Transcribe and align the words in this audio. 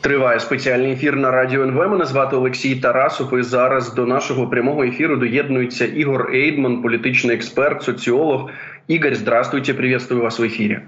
Триває 0.00 0.40
спеціальний 0.40 0.92
ефір 0.92 1.16
на 1.16 1.30
радіо 1.30 1.62
НВ. 1.62 1.88
Мене 1.88 2.04
звати 2.04 2.36
Олексій 2.36 2.76
Тарасов. 2.76 3.38
І 3.38 3.42
зараз 3.42 3.94
до 3.94 4.06
нашого 4.06 4.46
прямого 4.46 4.84
ефіру 4.84 5.16
доєднується 5.16 5.86
Ігор 5.86 6.30
Ейдман, 6.34 6.82
політичний 6.82 7.36
експерт, 7.36 7.82
соціолог. 7.82 8.50
Ігор, 8.88 9.14
здравствуйте, 9.14 9.74
приветствую 9.74 10.22
вас 10.22 10.38
в 10.38 10.42
ефірі. 10.42 10.80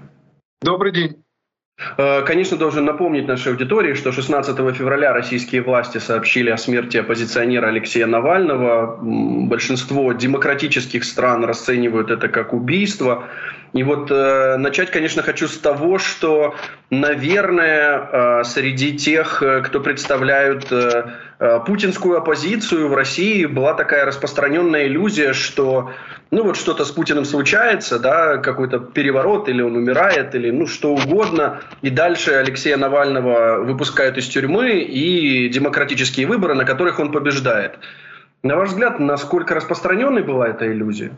Добрий 0.63 0.91
день. 0.91 1.15
Э, 1.97 2.21
конечно, 2.23 2.57
должен 2.57 2.85
напомнить 2.85 3.27
нашей 3.27 3.51
аудитории, 3.51 3.93
что 3.93 4.11
16 4.11 4.55
февраля 4.75 5.13
российские 5.13 5.61
власти 5.61 5.97
сообщили 5.97 6.49
о 6.49 6.57
смерти 6.57 6.97
оппозиционера 6.97 7.67
Алексея 7.67 8.07
Навального. 8.07 8.97
Большинство 9.01 10.13
демократических 10.13 11.03
стран 11.03 11.45
расценивают 11.45 12.11
это 12.11 12.27
как 12.27 12.53
убийство. 12.53 13.25
И 13.73 13.83
вот 13.83 14.11
э, 14.11 14.57
начать, 14.57 14.91
конечно, 14.91 15.23
хочу 15.23 15.47
с 15.47 15.57
того, 15.57 15.97
что, 15.97 16.55
наверное, 16.89 18.41
э, 18.41 18.43
среди 18.43 18.97
тех, 18.97 19.41
э, 19.41 19.61
кто 19.61 19.79
представляют 19.79 20.69
э, 20.71 21.13
путинскую 21.65 22.17
оппозицию 22.17 22.87
в 22.87 22.93
России, 22.93 23.45
была 23.45 23.73
такая 23.73 24.05
распространенная 24.05 24.85
иллюзия, 24.85 25.33
что 25.33 25.91
ну 26.29 26.43
вот 26.43 26.55
что-то 26.55 26.85
с 26.85 26.91
Путиным 26.91 27.25
случается, 27.25 27.97
да, 27.97 28.37
какой-то 28.37 28.79
переворот, 28.79 29.49
или 29.49 29.61
он 29.61 29.75
умирает, 29.75 30.35
или 30.35 30.51
ну 30.51 30.67
что 30.67 30.93
угодно, 30.93 31.61
и 31.81 31.89
дальше 31.89 32.33
Алексея 32.33 32.77
Навального 32.77 33.63
выпускают 33.63 34.17
из 34.17 34.27
тюрьмы 34.27 34.81
и 34.81 35.49
демократические 35.49 36.27
выборы, 36.27 36.53
на 36.53 36.63
которых 36.63 36.99
он 36.99 37.11
побеждает. 37.11 37.79
На 38.43 38.55
ваш 38.55 38.69
взгляд, 38.69 38.99
насколько 38.99 39.55
распространенной 39.55 40.21
была 40.21 40.47
эта 40.47 40.71
иллюзия? 40.71 41.11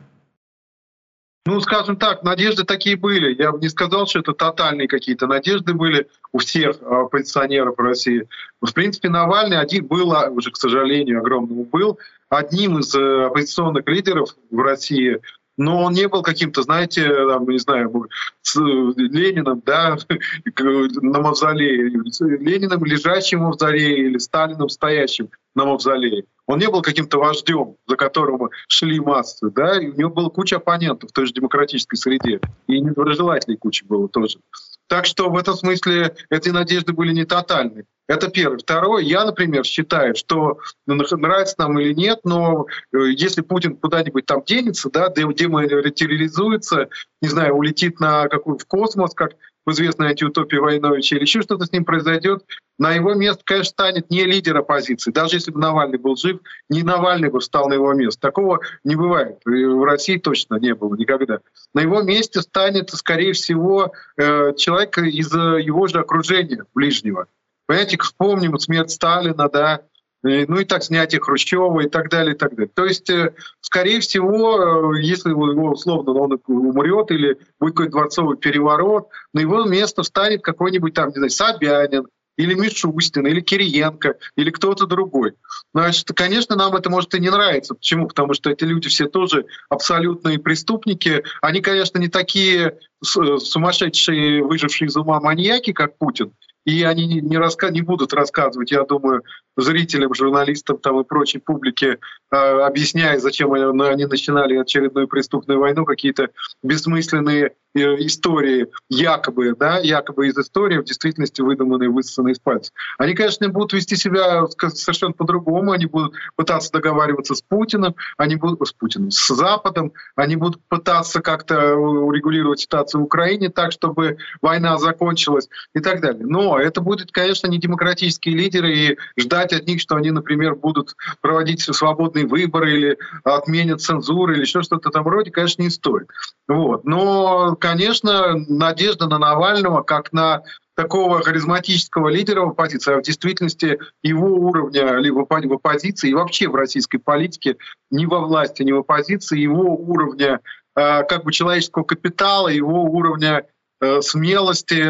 Ну, 1.45 1.59
скажем 1.59 1.97
так, 1.97 2.23
надежды 2.23 2.63
такие 2.63 2.95
были. 2.95 3.35
Я 3.35 3.51
бы 3.51 3.59
не 3.59 3.67
сказал, 3.67 4.07
что 4.07 4.19
это 4.19 4.31
тотальные 4.31 4.87
какие-то 4.87 5.27
надежды 5.27 5.73
были 5.73 6.07
у 6.31 6.37
всех 6.37 6.81
оппозиционеров 6.81 7.75
в 7.77 7.81
России. 7.81 8.27
В 8.61 8.71
принципе, 8.71 9.09
Навальный 9.09 9.59
один 9.59 9.85
был, 9.85 10.13
а, 10.13 10.29
уже, 10.29 10.51
к 10.51 10.57
сожалению, 10.57 11.19
огромному 11.19 11.65
был 11.65 11.99
одним 12.29 12.79
из 12.79 12.95
э, 12.95 13.25
оппозиционных 13.25 13.85
лидеров 13.87 14.29
в 14.49 14.59
России, 14.59 15.19
но 15.57 15.83
он 15.83 15.93
не 15.93 16.07
был 16.07 16.23
каким-то, 16.23 16.63
знаете, 16.63 17.07
там, 17.07 17.47
не 17.47 17.59
знаю, 17.59 18.09
с 18.41 18.55
Лениным, 18.55 19.61
да, 19.65 19.97
на 20.59 21.19
мавзолее, 21.19 21.89
Лениным 21.89 22.85
лежащим 22.85 23.39
в 23.39 23.43
мавзолее 23.43 24.07
или 24.07 24.17
Сталином 24.17 24.69
стоящим 24.69 25.29
на 25.55 25.65
мавзолее. 25.65 26.23
Он 26.47 26.59
не 26.59 26.69
был 26.69 26.81
каким-то 26.81 27.19
вождем, 27.19 27.77
за 27.87 27.95
которым 27.95 28.49
шли 28.67 28.99
массы, 28.99 29.49
да, 29.49 29.81
и 29.81 29.87
у 29.87 29.95
него 29.95 30.09
была 30.09 30.29
куча 30.29 30.57
оппонентов 30.57 31.09
в 31.09 31.13
той 31.13 31.25
же 31.25 31.33
демократической 31.33 31.95
среде, 31.95 32.41
и 32.67 32.79
недоброжелателей 32.79 33.57
куча 33.57 33.85
было 33.85 34.09
тоже. 34.09 34.39
Так 34.87 35.05
что 35.05 35.29
в 35.29 35.37
этом 35.37 35.55
смысле 35.55 36.15
эти 36.29 36.49
надежды 36.49 36.93
были 36.93 37.13
не 37.13 37.25
тотальны. 37.25 37.85
Это 38.07 38.29
первое. 38.29 38.57
Второе, 38.57 39.01
я, 39.01 39.23
например, 39.23 39.63
считаю, 39.63 40.13
что 40.13 40.59
нравится 40.85 41.55
нам 41.57 41.79
или 41.79 41.93
нет, 41.93 42.19
но 42.25 42.67
э, 42.91 42.97
если 43.15 43.41
Путин 43.41 43.77
куда-нибудь 43.77 44.25
там 44.25 44.43
денется, 44.43 44.89
да, 44.91 45.07
дематериализуется, 45.09 46.89
не 47.21 47.29
знаю, 47.29 47.55
улетит 47.55 48.01
на 48.01 48.27
какой 48.27 48.57
в 48.57 48.65
космос, 48.65 49.13
как 49.13 49.35
в 49.65 49.71
известной 49.71 50.09
антиутопии 50.09 50.57
Войновича, 50.57 51.15
или 51.15 51.23
еще 51.23 51.41
что-то 51.41 51.65
с 51.65 51.71
ним 51.71 51.85
произойдет, 51.85 52.43
на 52.77 52.91
его 52.91 53.13
место, 53.13 53.43
конечно, 53.45 53.69
станет 53.69 54.09
не 54.09 54.23
лидер 54.25 54.57
оппозиции. 54.57 55.11
Даже 55.11 55.35
если 55.35 55.51
бы 55.51 55.59
Навальный 55.59 55.97
был 55.97 56.15
жив, 56.15 56.39
не 56.69 56.83
Навальный 56.83 57.29
бы 57.29 57.39
встал 57.39 57.69
на 57.69 57.73
его 57.73 57.93
место. 57.93 58.19
Такого 58.19 58.59
не 58.83 58.95
бывает. 58.95 59.39
В 59.45 59.83
России 59.85 60.17
точно 60.17 60.55
не 60.55 60.73
было 60.73 60.95
никогда. 60.95 61.39
На 61.73 61.81
его 61.81 62.01
месте 62.01 62.41
станет, 62.41 62.89
скорее 62.89 63.33
всего, 63.33 63.93
э, 64.17 64.53
человек 64.55 64.97
из 64.97 65.31
его 65.33 65.87
же 65.87 65.99
окружения 65.99 66.65
ближнего. 66.73 67.27
Понимаете, 67.65 67.97
вспомним 67.97 68.57
смерть 68.59 68.91
Сталина, 68.91 69.49
да, 69.49 69.81
ну 70.23 70.59
и 70.59 70.65
так 70.65 70.83
снятие 70.83 71.21
Хрущева 71.21 71.81
и 71.81 71.89
так 71.89 72.09
далее, 72.09 72.33
и 72.33 72.37
так 72.37 72.55
далее. 72.55 72.71
То 72.73 72.85
есть, 72.85 73.09
э, 73.09 73.33
скорее 73.61 73.99
всего, 73.99 74.93
э, 74.95 75.01
если 75.01 75.29
его 75.29 75.71
условно 75.71 76.11
он 76.13 76.39
умрет 76.47 77.11
или 77.11 77.37
будет 77.59 77.73
какой-то 77.73 77.91
дворцовый 77.91 78.37
переворот, 78.37 79.09
на 79.33 79.41
его 79.41 79.63
место 79.65 80.03
встанет 80.03 80.41
какой-нибудь 80.41 80.93
там, 80.93 81.09
не 81.09 81.15
знаю, 81.15 81.29
Собянин, 81.29 82.07
или 82.37 82.53
Мишустин, 82.55 83.27
или 83.27 83.41
Кириенко, 83.41 84.15
или 84.35 84.49
кто-то 84.49 84.85
другой. 84.85 85.33
Значит, 85.73 86.07
конечно, 86.15 86.55
нам 86.55 86.75
это 86.75 86.89
может 86.89 87.13
и 87.13 87.19
не 87.19 87.29
нравиться. 87.29 87.75
Почему? 87.75 88.07
Потому 88.07 88.33
что 88.33 88.49
эти 88.49 88.63
люди 88.63 88.89
все 88.89 89.07
тоже 89.07 89.45
абсолютные 89.69 90.39
преступники. 90.39 91.23
Они, 91.41 91.61
конечно, 91.61 91.99
не 91.99 92.07
такие 92.07 92.79
сумасшедшие, 93.03 94.43
выжившие 94.43 94.87
из 94.87 94.95
ума 94.95 95.19
маньяки, 95.19 95.73
как 95.73 95.97
Путин, 95.97 96.33
и 96.65 96.83
они 96.83 97.05
не, 97.05 97.37
раска 97.37 97.69
не 97.69 97.81
будут 97.81 98.13
рассказывать, 98.13 98.71
я 98.71 98.83
думаю, 98.83 99.23
зрителям, 99.57 100.13
журналистам 100.13 100.77
там 100.77 100.99
и 100.99 101.03
прочей 101.03 101.39
публике, 101.39 101.99
э, 102.31 102.35
объясняя, 102.35 103.19
зачем 103.19 103.53
они, 103.53 103.63
они 103.83 104.05
начинали 104.05 104.57
очередную 104.57 105.07
преступную 105.07 105.59
войну, 105.59 105.85
какие-то 105.85 106.29
бессмысленные 106.63 107.51
э, 107.75 107.79
истории, 108.05 108.67
якобы, 108.89 109.55
да, 109.55 109.77
якобы 109.79 110.27
из 110.27 110.37
истории, 110.37 110.79
в 110.79 110.85
действительности 110.85 111.41
выдуманные, 111.41 111.89
высосанные 111.89 112.33
из 112.33 112.39
пальцев. 112.39 112.73
Они, 112.97 113.13
конечно, 113.13 113.47
будут 113.49 113.73
вести 113.73 113.95
себя 113.95 114.47
совершенно 114.47 115.13
по-другому, 115.13 115.71
они 115.71 115.85
будут 115.85 116.13
пытаться 116.35 116.71
договариваться 116.71 117.35
с 117.35 117.41
Путиным, 117.41 117.95
они 118.17 118.35
будут 118.35 118.67
с 118.67 118.73
Путиным, 118.73 119.11
с 119.11 119.27
Западом, 119.27 119.93
они 120.15 120.35
будут 120.35 120.61
пытаться 120.67 121.21
как-то 121.21 121.75
урегулировать 121.75 122.61
ситуацию 122.61 123.01
в 123.01 123.05
Украине 123.05 123.49
так, 123.49 123.71
чтобы 123.71 124.17
война 124.41 124.77
закончилась 124.77 125.49
и 125.75 125.79
так 125.79 126.01
далее. 126.01 126.25
Но 126.25 126.52
это 126.59 126.81
будет, 126.81 127.11
конечно, 127.11 127.47
не 127.47 127.57
демократические 127.57 128.35
лидеры 128.35 128.75
и 128.75 128.97
ждать 129.17 129.53
от 129.53 129.67
них, 129.67 129.81
что 129.81 129.95
они, 129.95 130.11
например, 130.11 130.55
будут 130.55 130.95
проводить 131.21 131.61
свободные 131.61 132.25
выборы 132.25 132.73
или 132.73 132.97
отменят 133.23 133.81
цензуру 133.81 134.33
или 134.33 134.41
еще 134.41 134.61
что-то 134.61 134.89
там 134.89 135.07
роде, 135.07 135.31
конечно, 135.31 135.61
не 135.61 135.69
стоит. 135.69 136.09
Вот. 136.47 136.85
Но, 136.85 137.55
конечно, 137.55 138.35
надежда 138.47 139.07
на 139.07 139.17
Навального 139.17 139.83
как 139.83 140.11
на 140.13 140.43
такого 140.75 141.21
харизматического 141.21 142.09
лидера 142.09 142.41
в 142.41 142.49
оппозиции, 142.49 142.93
а 142.93 142.97
в 142.97 143.03
действительности 143.03 143.79
его 144.01 144.27
уровня 144.27 144.95
либо 144.95 145.25
в 145.27 145.53
оппозиции 145.53 146.09
и 146.09 146.13
вообще 146.13 146.47
в 146.47 146.55
российской 146.55 146.97
политике 146.97 147.57
ни 147.91 148.05
во 148.05 148.19
власти, 148.21 148.63
ни 148.63 148.71
в 148.71 148.79
оппозиции, 148.79 149.39
его 149.39 149.75
уровня 149.75 150.39
э, 150.75 151.03
как 151.03 151.23
бы 151.23 151.31
человеческого 151.31 151.83
капитала, 151.83 152.47
его 152.47 152.83
уровня 152.83 153.45
э, 153.81 154.01
смелости, 154.01 154.83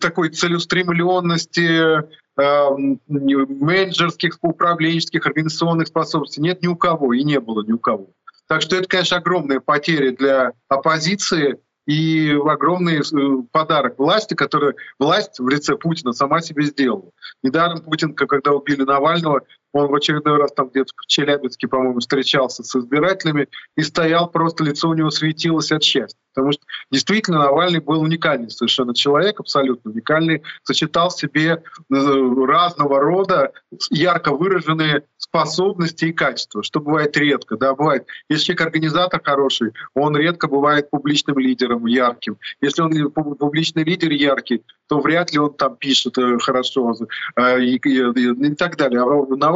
такой 0.00 0.30
целеустремленности, 0.30 2.04
Эм, 2.38 3.00
менеджерских, 3.08 4.38
управленческих, 4.42 5.26
организационных 5.26 5.88
способностей 5.88 6.40
нет 6.40 6.62
ни 6.62 6.68
у 6.68 6.76
кого 6.76 7.12
и 7.12 7.24
не 7.24 7.40
было 7.40 7.64
ни 7.64 7.72
у 7.72 7.80
кого. 7.80 8.10
Так 8.46 8.62
что 8.62 8.76
это, 8.76 8.86
конечно, 8.86 9.16
огромная 9.16 9.58
потеря 9.58 10.12
для 10.12 10.52
оппозиции 10.68 11.58
и 11.88 12.38
огромный 12.48 13.00
э, 13.00 13.42
подарок 13.50 13.98
власти, 13.98 14.34
который 14.34 14.74
власть 15.00 15.40
в 15.40 15.48
лице 15.48 15.76
Путина 15.76 16.12
сама 16.12 16.40
себе 16.40 16.62
сделала. 16.62 17.10
Недаром 17.42 17.80
Путин, 17.80 18.14
когда 18.14 18.52
убили 18.52 18.82
Навального, 18.82 19.40
он 19.72 19.88
в 19.88 19.94
очередной 19.94 20.38
раз 20.38 20.52
там 20.52 20.68
где-то 20.68 20.92
в 20.96 21.06
Челябинске, 21.06 21.68
по-моему, 21.68 22.00
встречался 22.00 22.62
с 22.62 22.74
избирателями 22.76 23.48
и 23.76 23.82
стоял, 23.82 24.28
просто 24.30 24.64
лицо 24.64 24.88
у 24.88 24.94
него 24.94 25.10
светилось 25.10 25.72
от 25.72 25.82
счастья. 25.82 26.18
Потому 26.34 26.52
что 26.52 26.62
действительно 26.92 27.38
Навальный 27.38 27.80
был 27.80 28.00
уникальный 28.00 28.50
совершенно 28.50 28.94
человек, 28.94 29.40
абсолютно 29.40 29.90
уникальный, 29.90 30.42
сочетал 30.62 31.08
в 31.08 31.14
себе 31.14 31.62
э, 31.90 32.44
разного 32.46 33.00
рода 33.00 33.52
ярко 33.90 34.32
выраженные 34.32 35.02
способности 35.16 36.06
и 36.06 36.12
качества, 36.12 36.62
что 36.62 36.80
бывает 36.80 37.16
редко. 37.16 37.56
Да, 37.56 37.74
бывает. 37.74 38.06
Если 38.28 38.44
человек 38.44 38.66
организатор 38.66 39.20
хороший, 39.22 39.72
он 39.94 40.16
редко 40.16 40.46
бывает 40.46 40.90
публичным 40.90 41.38
лидером 41.38 41.86
ярким. 41.86 42.38
Если 42.60 42.82
он 42.82 43.10
публичный 43.10 43.82
лидер 43.82 44.12
яркий, 44.12 44.62
то 44.88 45.00
вряд 45.00 45.32
ли 45.32 45.38
он 45.38 45.52
там 45.54 45.76
пишет 45.76 46.16
э, 46.18 46.38
хорошо 46.38 46.94
э, 47.36 47.60
и, 47.62 47.76
и, 47.76 47.98
и, 47.98 48.48
и 48.50 48.54
так 48.54 48.76
далее. 48.76 49.00
А 49.00 49.04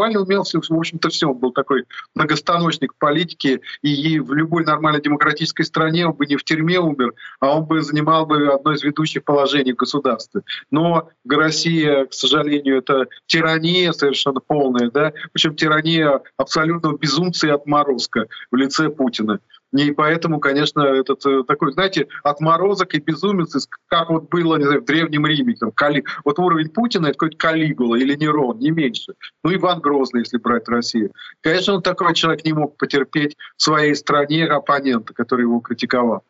Навальный 0.02 0.22
умел, 0.22 0.42
в 0.42 0.78
общем-то, 0.78 1.10
все. 1.10 1.28
Он 1.28 1.38
был 1.38 1.52
такой 1.52 1.84
многостаночник 2.16 2.94
политики, 2.98 3.60
и 3.82 4.18
в 4.18 4.32
любой 4.32 4.64
нормальной 4.64 5.00
демократической 5.00 5.62
стране 5.62 6.06
он 6.06 6.14
бы 6.14 6.26
не 6.26 6.36
в 6.36 6.42
тюрьме 6.42 6.80
умер, 6.80 7.12
а 7.38 7.56
он 7.56 7.66
бы 7.66 7.82
занимал 7.82 8.26
бы 8.26 8.48
одно 8.48 8.72
из 8.72 8.82
ведущих 8.82 9.22
положений 9.22 9.74
в 9.74 9.76
государстве. 9.76 10.42
Но 10.72 11.08
в 11.24 11.30
России, 11.30 12.06
к 12.06 12.12
сожалению, 12.12 12.78
это 12.78 13.06
тирания 13.26 13.92
совершенно 13.92 14.40
полная, 14.40 14.90
да, 14.90 15.12
причем 15.32 15.54
тирания 15.54 16.20
абсолютного 16.36 16.98
безумца 16.98 17.46
и 17.46 17.50
отморозка 17.50 18.26
в 18.50 18.56
лице 18.56 18.90
Путина. 18.90 19.38
И 19.72 19.90
поэтому, 19.92 20.38
конечно, 20.38 20.82
этот 20.82 21.24
э, 21.24 21.44
такой, 21.44 21.72
знаете, 21.72 22.08
отморозок 22.22 22.94
и 22.94 23.00
безумец, 23.00 23.66
как 23.86 24.10
вот 24.10 24.28
было 24.28 24.56
не 24.56 24.64
знаю, 24.64 24.82
в 24.82 24.84
Древнем 24.84 25.26
Риме. 25.26 25.54
Там, 25.54 25.72
Кали... 25.72 26.04
Вот 26.24 26.38
уровень 26.38 26.68
Путина— 26.68 27.06
это 27.08 27.14
какой-то 27.14 27.38
Калигула 27.38 27.96
или 27.96 28.14
Нерон, 28.14 28.58
не 28.58 28.70
меньше. 28.70 29.14
Ну, 29.42 29.54
Иван 29.54 29.80
Грозный, 29.80 30.20
если 30.20 30.36
брать 30.36 30.68
Россию. 30.68 31.12
Конечно, 31.40 31.74
он 31.74 31.82
такой 31.82 32.14
человек 32.14 32.44
не 32.44 32.52
мог 32.52 32.76
потерпеть 32.76 33.36
в 33.56 33.62
своей 33.62 33.94
стране 33.94 34.46
оппонента, 34.46 35.14
который 35.14 35.42
его 35.42 35.60
критиковал. 35.60 36.22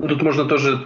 Тут 0.00 0.22
можно 0.22 0.44
тоже 0.44 0.76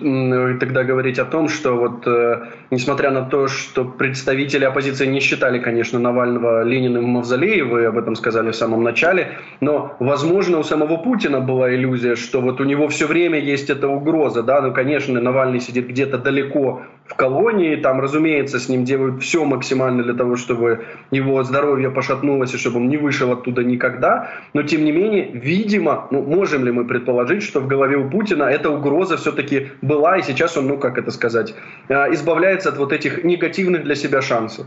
тогда 0.60 0.84
говорить 0.84 1.18
о 1.18 1.24
том, 1.24 1.48
что 1.48 1.72
вот 1.76 2.06
э, 2.06 2.42
несмотря 2.70 3.10
на 3.10 3.22
то, 3.22 3.48
что 3.48 3.86
представители 3.86 4.66
оппозиции 4.66 5.06
не 5.06 5.20
считали, 5.20 5.58
конечно, 5.58 5.98
Навального 5.98 6.62
Лениным 6.62 7.04
в 7.04 7.08
мавзолее, 7.08 7.64
вы 7.64 7.86
об 7.86 7.96
этом 7.96 8.16
сказали 8.16 8.50
в 8.50 8.56
самом 8.56 8.82
начале, 8.82 9.38
но, 9.60 9.96
возможно, 9.98 10.58
у 10.58 10.62
самого 10.62 10.98
Путина 10.98 11.40
была 11.40 11.74
иллюзия, 11.74 12.16
что 12.16 12.42
вот 12.42 12.60
у 12.60 12.64
него 12.64 12.86
все 12.88 13.06
время 13.06 13.40
есть 13.40 13.70
эта 13.70 13.88
угроза, 13.88 14.42
да, 14.42 14.60
ну, 14.60 14.74
конечно, 14.74 15.18
Навальный 15.18 15.60
сидит 15.60 15.88
где-то 15.88 16.18
далеко 16.18 16.82
в 17.08 17.14
колонии, 17.14 17.76
там, 17.76 18.00
разумеется, 18.00 18.58
с 18.60 18.68
ним 18.68 18.84
делают 18.84 19.22
все 19.22 19.44
максимально 19.44 20.02
для 20.02 20.14
того, 20.14 20.36
чтобы 20.36 20.84
его 21.10 21.42
здоровье 21.42 21.90
пошатнулось 21.90 22.54
и 22.54 22.58
чтобы 22.58 22.76
он 22.76 22.88
не 22.88 22.98
вышел 22.98 23.32
оттуда 23.32 23.64
никогда, 23.64 24.30
но, 24.52 24.62
тем 24.62 24.84
не 24.84 24.92
менее, 24.92 25.30
видимо, 25.32 26.06
ну, 26.10 26.22
можем 26.22 26.64
ли 26.64 26.70
мы 26.70 26.84
предположить, 26.84 27.42
что 27.42 27.60
в 27.60 27.66
голове 27.66 27.96
у 27.96 28.10
Путина 28.10 28.44
эта 28.44 28.70
угроза 28.70 29.16
все-таки 29.16 29.68
была, 29.80 30.18
и 30.18 30.22
сейчас 30.22 30.56
он, 30.56 30.68
ну 30.68 30.78
как 30.78 30.98
это 30.98 31.10
сказать, 31.10 31.54
э, 31.88 31.94
избавляется 32.12 32.68
от 32.68 32.76
вот 32.76 32.92
этих 32.92 33.24
негативных 33.24 33.84
для 33.84 33.94
себя 33.94 34.20
шансов. 34.20 34.66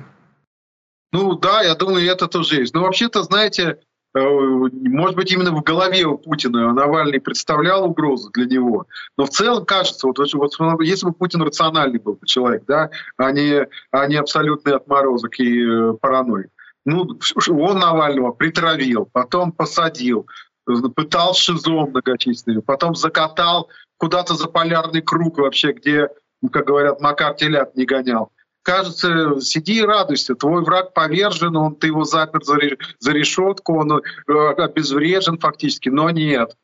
Ну 1.14 1.36
да, 1.36 1.62
я 1.62 1.76
думаю, 1.76 2.10
это 2.10 2.28
тоже 2.28 2.62
есть. 2.62 2.74
Но 2.74 2.82
вообще-то, 2.82 3.22
знаете, 3.24 3.78
может 4.14 5.16
быть, 5.16 5.32
именно 5.32 5.52
в 5.52 5.64
голове 5.64 6.06
у 6.06 6.18
Путина 6.18 6.74
Навальный 6.74 7.22
представлял 7.22 7.86
угрозу 7.86 8.30
для 8.32 8.46
него. 8.46 8.86
Но 9.18 9.26
в 9.26 9.30
целом 9.30 9.66
кажется, 9.66 10.08
вот, 10.08 10.18
вот 10.18 10.82
если 10.82 11.06
бы 11.06 11.14
Путин 11.14 11.42
рациональный 11.42 12.00
был 12.00 12.20
человек, 12.26 12.64
да, 12.68 12.90
а 13.18 13.32
не, 13.32 13.68
а 13.92 14.08
не 14.08 14.16
абсолютный 14.16 14.76
отморозок 14.76 15.40
и 15.40 15.66
э, 15.66 15.94
параноик, 15.94 16.50
ну, 16.86 17.08
он 17.48 17.80
Навального 17.80 18.32
притравил, 18.32 19.08
потом 19.12 19.52
посадил, 19.52 20.28
пытал 20.66 21.34
шизо 21.34 21.72
многочисленными, 21.72 22.62
потом 22.62 22.96
закатал 22.96 23.70
куда-то 23.98 24.34
за 24.34 24.48
полярный 24.48 25.02
круг 25.02 25.38
вообще, 25.38 25.74
где, 25.74 26.10
как 26.52 26.66
говорят, 26.66 27.00
Макар 27.00 27.36
телят 27.36 27.76
не 27.76 27.86
гонял. 27.86 28.32
Кажется, 28.64 29.40
сиди 29.42 29.80
и 29.80 29.84
радуйся, 29.84 30.36
твой 30.36 30.64
враг 30.64 30.94
повержен, 30.94 31.56
он, 31.56 31.76
ты 31.76 31.88
его 31.88 32.04
запер 32.04 32.42
за 32.44 33.12
решетку, 33.12 33.80
он 33.80 33.94
э, 33.94 34.00
обезврежен 34.28 35.40
фактически, 35.40 35.90
но 35.90 36.10
нет. 36.12 36.56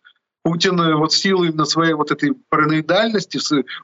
Путин 0.48 0.80
э, 0.80 0.96
вот 0.96 1.12
силой 1.12 1.52
на 1.52 1.66
своей 1.66 1.92
вот 1.92 2.10
этой 2.10 2.34
параноидальности, 2.48 3.38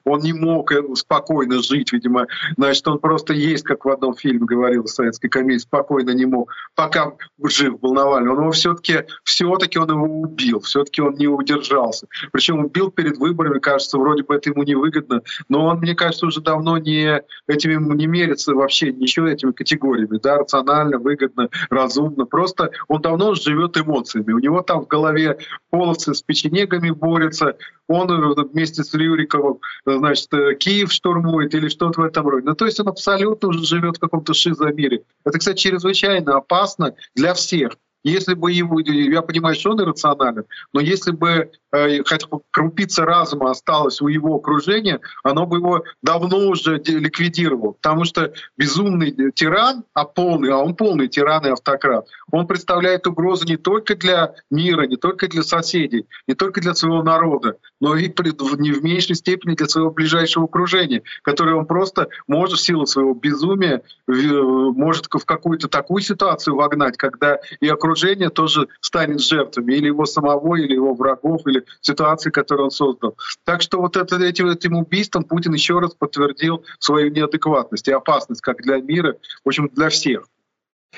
он 0.05 0.21
не 0.21 0.31
мог 0.31 0.71
э, 0.71 0.81
спокойно 0.95 1.61
жить, 1.61 1.91
видимо. 1.91 2.25
Значит, 2.55 2.87
он 2.87 2.99
просто 2.99 3.33
есть, 3.33 3.65
как 3.65 3.83
в 3.83 3.89
одном 3.89 4.15
фильме 4.15 4.45
говорил 4.45 4.87
советской 4.87 5.27
комедии, 5.27 5.57
спокойно 5.57 6.11
не 6.11 6.25
мог, 6.25 6.53
пока 6.73 7.11
жив 7.43 7.81
был 7.81 7.93
Навальный. 7.93 8.31
Он 8.31 8.39
его 8.39 8.51
все-таки, 8.51 9.03
все-таки 9.25 9.77
он 9.77 9.89
его 9.89 10.05
убил, 10.05 10.61
все-таки 10.61 11.01
он 11.01 11.15
не 11.15 11.27
удержался. 11.27 12.07
Причем 12.31 12.63
убил 12.63 12.91
перед 12.91 13.17
выборами, 13.17 13.59
кажется, 13.59 13.97
вроде 13.97 14.23
бы 14.23 14.33
это 14.33 14.51
ему 14.51 14.63
невыгодно, 14.63 15.21
но 15.49 15.65
он, 15.65 15.79
мне 15.79 15.95
кажется, 15.95 16.27
уже 16.27 16.39
давно 16.39 16.77
не 16.77 17.21
этими 17.45 17.73
не 17.93 18.07
мерится 18.07 18.53
вообще 18.53 18.93
ничего 18.93 19.27
этими 19.27 19.51
категориями, 19.51 20.17
да, 20.17 20.37
рационально, 20.37 20.97
выгодно, 20.97 21.49
разумно. 21.69 22.25
Просто 22.25 22.71
он 22.87 23.01
давно 23.01 23.35
живет 23.35 23.77
эмоциями. 23.77 24.31
У 24.31 24.39
него 24.39 24.61
там 24.61 24.85
в 24.85 24.87
голове 24.87 25.39
половцы 25.69 26.13
с 26.13 26.21
печеньем 26.21 26.52
негами 26.53 26.91
борется, 26.91 27.57
он 27.87 28.09
э, 28.09 28.43
вместе 28.51 28.83
с 28.83 28.93
Рюриковым, 28.93 29.59
э, 29.85 29.97
значит, 29.97 30.33
э, 30.33 30.55
Киев 30.55 30.91
штурмует 30.91 31.53
или 31.53 31.67
что-то 31.67 32.01
в 32.01 32.03
этом 32.05 32.27
роде. 32.27 32.45
Ну, 32.45 32.55
то 32.55 32.65
есть 32.65 32.79
он 32.79 32.87
абсолютно 32.87 33.49
уже 33.49 33.65
живет 33.65 33.97
в 33.97 33.99
каком-то 33.99 34.33
шизомире. 34.33 35.03
Это, 35.25 35.39
кстати, 35.39 35.57
чрезвычайно 35.57 36.37
опасно 36.37 36.95
для 37.15 37.33
всех. 37.33 37.73
Если 38.03 38.33
бы 38.33 38.51
его, 38.51 38.79
я 38.79 39.21
понимаю, 39.21 39.55
что 39.55 39.71
он 39.71 39.81
иррационален, 39.81 40.43
но 40.73 40.81
если 40.81 41.11
бы 41.11 41.51
э, 41.71 42.03
хотя 42.03 42.27
бы 42.27 42.41
крупица 42.51 43.05
разума 43.05 43.51
осталась 43.51 44.01
у 44.01 44.07
его 44.07 44.35
окружения, 44.35 44.99
оно 45.23 45.45
бы 45.45 45.57
его 45.57 45.83
давно 46.01 46.49
уже 46.49 46.81
ликвидировало. 46.85 47.71
Потому 47.71 48.03
что 48.03 48.33
безумный 48.57 49.31
тиран, 49.31 49.85
а 49.93 50.03
полный, 50.03 50.51
а 50.51 50.57
он 50.57 50.75
полный 50.75 51.07
тиран 51.07 51.45
и 51.45 51.49
автократ, 51.49 52.07
он 52.31 52.45
представляет 52.45 53.07
угрозу 53.07 53.45
не 53.45 53.57
только 53.57 53.95
для 53.95 54.33
мира, 54.51 54.85
не 54.85 54.97
только 54.97 55.29
для 55.29 55.43
соседей, 55.43 56.05
не 56.27 56.35
только 56.35 56.59
для 56.59 56.73
своего 56.73 57.03
народа, 57.03 57.57
но 57.79 57.95
и 57.95 58.07
не 58.07 58.71
в 58.71 58.83
меньшей 58.83 59.15
степени 59.15 59.55
для 59.55 59.67
своего 59.67 59.91
ближайшего 59.91 60.45
окружения, 60.45 61.03
которое 61.21 61.55
он 61.55 61.65
просто 61.65 62.09
может 62.27 62.59
в 62.59 62.61
силу 62.61 62.85
своего 62.85 63.13
безумия 63.13 63.81
может 64.07 65.07
в 65.09 65.25
какую-то 65.25 65.69
такую 65.69 66.01
ситуацию 66.01 66.55
вогнать, 66.55 66.97
когда 66.97 67.39
и 67.59 67.67
окружение 67.67 67.92
тоже 68.29 68.67
станет 68.81 69.21
жертвами 69.21 69.73
или 69.73 69.87
его 69.87 70.05
самого, 70.05 70.55
или 70.55 70.73
его 70.73 70.93
врагов, 70.93 71.41
или 71.45 71.63
ситуации, 71.81 72.29
которую 72.29 72.65
он 72.65 72.71
создал. 72.71 73.15
Так 73.43 73.61
что 73.61 73.79
вот 73.79 73.97
это, 73.97 74.17
этим, 74.17 74.47
этим 74.47 74.75
убийством 74.75 75.23
Путин 75.23 75.53
еще 75.53 75.79
раз 75.79 75.93
подтвердил 75.93 76.63
свою 76.79 77.11
неадекватность 77.11 77.87
и 77.87 77.91
опасность 77.91 78.41
как 78.41 78.61
для 78.61 78.77
мира, 78.77 79.15
в 79.43 79.47
общем, 79.47 79.69
для 79.73 79.89
всех. 79.89 80.23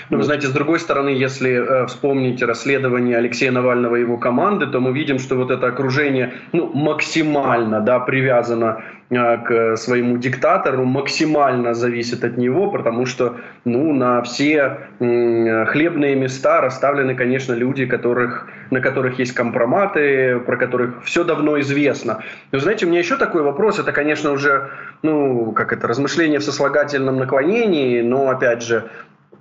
Но 0.09 0.18
вы 0.18 0.24
знаете, 0.24 0.47
с 0.47 0.51
другой 0.51 0.80
стороны, 0.80 1.09
если 1.09 1.51
э, 1.51 1.86
вспомнить 1.88 2.42
расследование 2.44 3.18
Алексея 3.18 3.51
Навального 3.51 3.95
и 3.95 4.01
его 4.01 4.18
команды, 4.18 4.68
то 4.68 4.80
мы 4.80 4.92
видим, 4.92 5.19
что 5.19 5.36
вот 5.36 5.51
это 5.51 5.68
окружение 5.68 6.33
ну, 6.51 6.69
максимально 6.74 7.80
да, 7.80 8.00
привязано 8.00 8.83
э, 9.09 9.38
к 9.38 9.77
своему 9.77 10.18
диктатору, 10.18 10.83
максимально 10.83 11.74
зависит 11.74 12.25
от 12.25 12.38
него, 12.38 12.69
потому 12.71 13.06
что 13.06 13.38
ну, 13.63 13.94
на 13.94 14.21
все 14.21 14.89
э, 15.00 15.65
хлебные 15.65 16.15
места 16.15 16.59
расставлены, 16.59 17.15
конечно, 17.15 17.53
люди, 17.53 17.86
которых, 17.86 18.50
на 18.71 18.81
которых 18.81 19.18
есть 19.18 19.33
компроматы, 19.33 20.39
про 20.39 20.57
которых 20.57 21.06
все 21.06 21.24
давно 21.24 21.59
известно. 21.62 22.21
Но 22.51 22.59
знаете, 22.59 22.86
у 22.86 22.89
меня 22.89 23.00
еще 23.00 23.15
такой 23.15 23.44
вопрос, 23.44 23.80
это, 23.80 23.94
конечно, 23.94 24.31
уже 24.31 24.69
ну, 25.03 25.53
как 25.53 25.71
это, 25.71 25.88
размышление 25.88 26.39
в 26.39 26.44
сослагательном 26.44 27.18
наклонении, 27.18 28.01
но, 28.01 28.30
опять 28.30 28.62
же, 28.62 28.89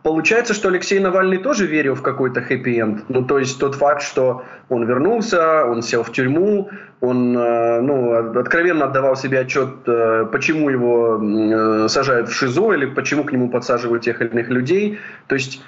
Получается, 0.04 0.52
что 0.52 0.68
Алексей 0.68 1.00
Навальный 1.00 1.38
тоже 1.38 1.66
верил 1.66 1.94
в 1.94 2.02
какой-то 2.02 2.42
хэппи-энд. 2.42 3.08
Ну, 3.08 3.24
то 3.24 3.38
есть 3.38 3.58
тот 3.58 3.74
факт, 3.74 4.02
что 4.02 4.44
он 4.68 4.84
вернулся, 4.84 5.64
он 5.64 5.80
сел 5.80 6.02
в 6.02 6.12
тюрьму, 6.12 6.68
он 7.00 7.34
э, 7.34 7.80
ну, 7.80 8.38
откровенно 8.38 8.84
отдавал 8.84 9.16
себе 9.16 9.40
отчет, 9.40 9.70
э, 9.86 10.26
почему 10.30 10.68
его 10.68 11.18
э, 11.18 11.88
сажают 11.88 12.28
в 12.28 12.34
ШИЗО 12.34 12.74
или 12.74 12.84
почему 12.84 13.24
к 13.24 13.32
нему 13.32 13.48
подсаживают 13.48 14.02
тех 14.02 14.20
или 14.20 14.28
иных 14.28 14.50
людей. 14.50 14.98
То 15.26 15.36
есть, 15.36 15.62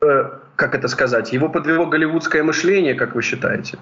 как 0.00 0.74
это 0.74 0.88
сказать, 0.88 1.32
его 1.32 1.48
подвело 1.48 1.86
голливудское 1.86 2.42
мышление, 2.42 2.94
как 2.94 3.14
вы 3.14 3.22
считаете? 3.22 3.78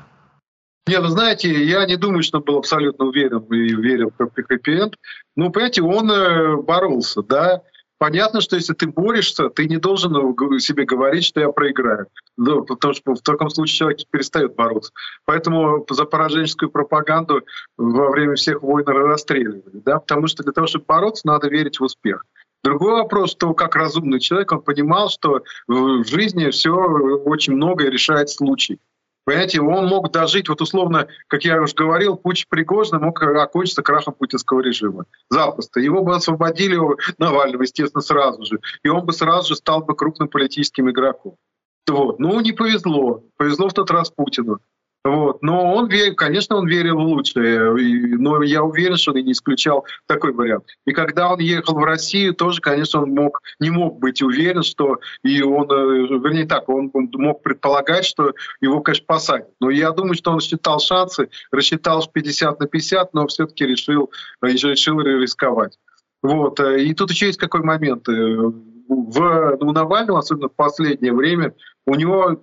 Не, 0.86 0.98
ну 0.98 1.06
знаете, 1.06 1.50
я 1.64 1.86
не 1.86 1.96
думаю, 1.96 2.22
что 2.22 2.38
он 2.38 2.44
был 2.44 2.58
абсолютно 2.58 3.06
уверен 3.06 3.38
и 3.50 3.74
верил 3.74 4.12
в 4.18 4.28
хэппи-энд. 4.42 4.94
Ну, 5.36 5.50
понимаете, 5.50 5.80
он 5.80 6.64
боролся, 6.66 7.22
да, 7.22 7.62
Понятно, 7.98 8.42
что 8.42 8.56
если 8.56 8.74
ты 8.74 8.86
борешься, 8.86 9.48
ты 9.48 9.66
не 9.66 9.78
должен 9.78 10.12
себе 10.60 10.84
говорить, 10.84 11.24
что 11.24 11.40
я 11.40 11.48
проиграю. 11.48 12.08
Ну, 12.36 12.62
потому 12.64 12.92
что 12.92 13.14
в 13.14 13.22
таком 13.22 13.48
случае 13.48 13.78
человек 13.78 14.00
перестает 14.10 14.54
бороться. 14.54 14.92
Поэтому 15.24 15.86
за 15.88 16.04
пораженческую 16.04 16.70
пропаганду 16.70 17.42
во 17.78 18.10
время 18.10 18.34
всех 18.34 18.62
войн 18.62 18.86
расстреливали. 18.86 19.80
Да? 19.84 19.98
Потому 19.98 20.26
что 20.26 20.42
для 20.42 20.52
того, 20.52 20.66
чтобы 20.66 20.84
бороться, 20.86 21.26
надо 21.26 21.48
верить 21.48 21.80
в 21.80 21.84
успех. 21.84 22.24
Другой 22.62 22.92
вопрос, 22.92 23.30
что 23.30 23.54
как 23.54 23.76
разумный 23.76 24.20
человек, 24.20 24.52
он 24.52 24.60
понимал, 24.60 25.08
что 25.08 25.42
в 25.66 26.04
жизни 26.04 26.50
все 26.50 26.72
очень 26.72 27.54
многое 27.54 27.90
решает 27.90 28.28
случай. 28.28 28.78
Понимаете, 29.26 29.60
он 29.60 29.88
мог 29.88 30.12
дожить, 30.12 30.48
вот 30.48 30.60
условно, 30.60 31.08
как 31.26 31.44
я 31.44 31.60
уже 31.60 31.74
говорил, 31.74 32.16
путь 32.16 32.46
Пригожина 32.48 33.00
мог 33.00 33.20
окончиться 33.20 33.82
крахом 33.82 34.14
путинского 34.14 34.60
режима. 34.60 35.06
Запросто. 35.28 35.80
Его 35.80 36.04
бы 36.04 36.14
освободили 36.14 36.78
Навального, 37.18 37.62
естественно, 37.62 38.02
сразу 38.02 38.44
же. 38.44 38.60
И 38.84 38.88
он 38.88 39.04
бы 39.04 39.12
сразу 39.12 39.48
же 39.48 39.56
стал 39.56 39.82
бы 39.82 39.96
крупным 39.96 40.28
политическим 40.28 40.88
игроком. 40.88 41.34
Вот. 41.88 42.20
Ну, 42.20 42.38
не 42.40 42.52
повезло. 42.52 43.24
Повезло 43.36 43.68
в 43.68 43.74
тот 43.74 43.90
раз 43.90 44.10
Путину. 44.10 44.60
Вот. 45.36 45.42
Но 45.42 45.74
он, 45.74 45.90
конечно, 46.16 46.56
он 46.56 46.66
верил 46.66 46.96
в 46.96 47.00
лучшее, 47.00 47.72
но 48.18 48.42
я 48.42 48.62
уверен, 48.62 48.96
что 48.96 49.12
он 49.12 49.18
и 49.18 49.22
не 49.22 49.32
исключал 49.32 49.84
такой 50.06 50.32
вариант. 50.32 50.64
И 50.86 50.92
когда 50.92 51.32
он 51.32 51.40
ехал 51.40 51.74
в 51.74 51.84
Россию, 51.84 52.34
тоже, 52.34 52.60
конечно, 52.60 53.02
он 53.02 53.10
мог, 53.10 53.42
не 53.60 53.70
мог 53.70 53.98
быть 53.98 54.22
уверен, 54.22 54.62
что 54.62 54.98
и 55.22 55.42
он, 55.42 55.70
э, 55.70 56.06
вернее 56.18 56.46
так, 56.46 56.68
он 56.68 56.90
мог 56.92 57.42
предполагать, 57.42 58.04
что 58.04 58.32
его, 58.60 58.80
конечно, 58.80 59.04
посадят. 59.06 59.48
Но 59.60 59.70
я 59.70 59.90
думаю, 59.90 60.14
что 60.14 60.32
он 60.32 60.40
считал 60.40 60.80
шансы, 60.80 61.28
рассчитал 61.50 62.06
50 62.06 62.60
на 62.60 62.66
50, 62.66 63.14
но 63.14 63.26
все-таки 63.26 63.66
решил, 63.66 64.10
э, 64.42 64.48
решил 64.48 65.00
рисковать. 65.00 65.78
Вот. 66.22 66.60
Э, 66.60 66.82
и 66.82 66.94
тут 66.94 67.10
еще 67.10 67.26
есть 67.26 67.38
какой 67.38 67.62
момент 67.62 68.08
в, 68.88 69.56
у 69.60 69.72
Навального, 69.72 70.18
особенно 70.20 70.48
в 70.48 70.54
последнее 70.54 71.12
время, 71.12 71.54
у 71.86 71.94
него 71.94 72.36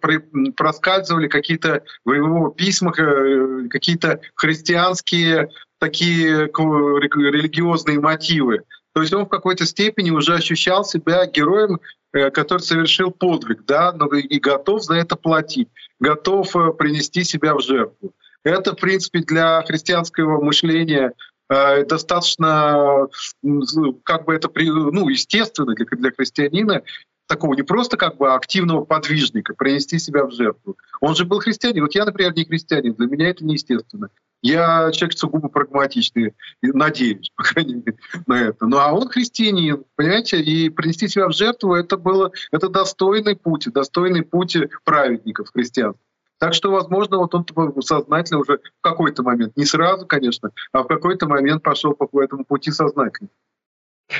проскальзывали 0.56 1.28
какие-то 1.28 1.84
в 2.06 2.12
его 2.12 2.50
письмах 2.50 3.00
э, 3.00 3.68
какие-то 3.70 4.22
христианские 4.36 5.50
такие 5.80 6.48
религиозные 6.48 8.00
мотивы. 8.00 8.62
То 8.94 9.02
есть 9.02 9.14
он 9.14 9.26
в 9.26 9.30
какой-то 9.30 9.66
степени 9.66 10.12
уже 10.12 10.36
ощущал 10.36 10.86
себя 10.86 11.26
героем, 11.26 11.80
э, 12.14 12.30
который 12.30 12.62
совершил 12.62 13.12
подвиг, 13.12 13.66
да, 13.66 13.92
но 13.92 14.06
и 14.08 14.40
готов 14.40 14.84
за 14.84 14.96
это 14.96 15.16
платить, 15.16 15.70
готов 16.00 16.56
э, 16.56 16.72
принести 16.72 17.24
себя 17.24 17.56
в 17.56 17.62
жертву. 17.62 18.14
Это, 18.44 18.74
в 18.74 18.80
принципе, 18.80 19.20
для 19.20 19.62
христианского 19.64 20.42
мышления 20.42 21.14
достаточно, 21.50 23.08
как 24.04 24.26
бы 24.26 24.34
это, 24.34 24.50
ну, 24.56 25.10
естественно 25.10 25.74
для, 25.76 25.86
для 25.86 26.12
христианина, 26.12 26.84
такого 27.28 27.54
не 27.56 27.64
просто 27.64 27.98
как 27.98 28.18
бы 28.18 28.34
активного 28.34 28.86
подвижника, 28.86 29.54
принести 29.54 30.00
себя 30.00 30.26
в 30.26 30.32
жертву. 30.32 30.78
Он 31.02 31.16
же 31.16 31.26
был 31.26 31.40
христианин. 31.40 31.82
Вот 31.82 31.96
я, 31.96 32.06
например, 32.06 32.34
не 32.36 32.46
христианин, 32.46 32.94
для 32.94 33.08
меня 33.08 33.30
это 33.30 33.46
неестественно. 33.46 34.10
Я 34.42 34.92
человек 34.92 35.18
сугубо 35.18 35.48
прагматичный, 35.48 36.34
надеюсь, 36.62 37.32
по 37.36 37.44
крайней 37.44 37.76
мере, 37.76 37.98
на 38.28 38.42
это. 38.42 38.66
Ну 38.68 38.78
а 38.78 38.92
он 38.92 39.08
христианин, 39.08 39.84
понимаете, 39.96 40.42
и 40.42 40.70
принести 40.70 41.08
себя 41.08 41.28
в 41.28 41.34
жертву 41.34 41.76
это 41.76 41.98
было, 41.98 42.32
это 42.52 42.68
достойный 42.68 43.38
путь, 43.38 43.72
достойный 43.72 44.24
путь 44.24 44.58
праведников 44.84 45.50
христиан. 45.54 45.96
Так 46.44 46.54
что, 46.54 46.72
возможно, 46.72 47.20
вот 47.20 47.34
он 47.34 47.46
сознательно 47.80 48.42
уже 48.42 48.58
в 48.58 48.82
какой-то 48.82 49.24
момент, 49.24 49.56
не 49.56 49.64
сразу, 49.64 50.06
конечно, 50.06 50.52
а 50.74 50.84
в 50.84 50.88
какой-то 50.88 51.26
момент 51.26 51.64
пошел 51.64 51.94
по 51.94 52.22
этому 52.22 52.44
пути 52.44 52.70
сознательно. 52.70 53.30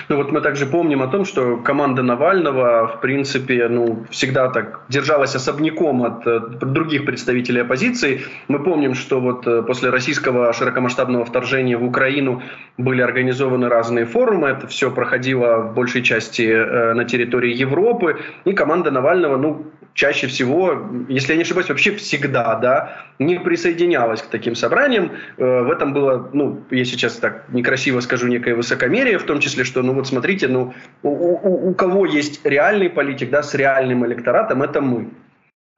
Ну 0.10 0.18
вот 0.18 0.32
мы 0.32 0.42
также 0.42 0.66
помним 0.66 1.02
о 1.02 1.08
том, 1.08 1.26
что 1.26 1.58
команда 1.58 2.04
Навального, 2.04 2.88
в 2.88 3.02
принципе, 3.02 3.68
ну, 3.70 4.06
всегда 4.10 4.50
так 4.50 4.82
держалась 4.90 5.36
особняком 5.36 6.04
от, 6.04 6.28
от 6.28 6.60
других 6.74 7.06
представителей 7.06 7.62
оппозиции. 7.62 8.22
Мы 8.48 8.60
помним, 8.60 8.96
что 8.96 9.20
вот 9.20 9.48
э, 9.48 9.62
после 9.64 9.90
российского 9.90 10.54
широкомасштабного 10.54 11.26
вторжения 11.26 11.78
в 11.78 11.84
Украину 11.84 12.42
были 12.78 13.02
организованы 13.02 13.70
разные 13.70 14.06
форумы. 14.06 14.50
Это 14.50 14.68
все 14.68 14.92
проходило 14.92 15.58
в 15.58 15.74
большей 15.74 16.02
части 16.02 16.44
э, 16.44 16.94
на 16.94 17.06
территории 17.06 17.54
Европы. 17.54 18.18
И 18.46 18.54
команда 18.54 18.92
Навального, 18.92 19.38
ну, 19.38 19.66
чаще 19.94 20.28
всего, 20.28 20.90
если 21.08 21.34
я 21.34 21.38
не 21.38 21.44
ошибаюсь, 21.44 21.70
вообще 21.70 21.96
всегда, 21.96 22.56
да, 22.56 23.04
не 23.20 23.40
присоединялась 23.40 24.22
к 24.22 24.28
таким 24.28 24.56
собраниям. 24.56 25.12
Э, 25.38 25.62
в 25.62 25.72
этом 25.72 25.94
было, 25.94 26.30
ну, 26.34 26.64
я 26.72 26.86
сейчас 26.86 27.14
так 27.16 27.46
некрасиво 27.50 28.00
скажу, 28.00 28.28
некое 28.28 28.56
высокомерие, 28.56 29.18
в 29.20 29.24
том 29.24 29.40
числе, 29.40 29.64
что, 29.64 29.83
ну 29.84 29.94
вот 29.94 30.08
смотрите, 30.08 30.48
ну, 30.48 30.74
у, 31.04 31.10
у, 31.10 31.70
у 31.70 31.74
кого 31.74 32.06
есть 32.06 32.46
реальный 32.46 32.90
политик, 32.90 33.30
да, 33.30 33.44
с 33.44 33.54
реальным 33.54 34.06
электоратом, 34.06 34.64
это 34.64 34.82
мы. 34.82 35.10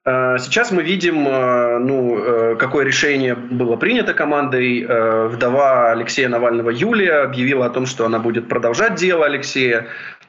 Э, 0.04 0.38
сейчас 0.38 0.70
мы 0.70 0.82
видим, 0.82 1.26
э, 1.28 1.78
ну, 1.78 2.56
какое 2.58 2.84
решение 2.84 3.34
было 3.34 3.76
принято 3.76 4.14
командой. 4.14 4.86
Вдова 5.28 5.90
Алексея 5.90 6.28
Навального 6.28 6.70
Юлия 6.70 7.24
объявила 7.24 7.66
о 7.66 7.70
том, 7.70 7.86
что 7.86 8.06
она 8.06 8.18
будет 8.18 8.48
продолжать 8.48 8.94
дело 8.94 9.26
Алексея. 9.26 9.86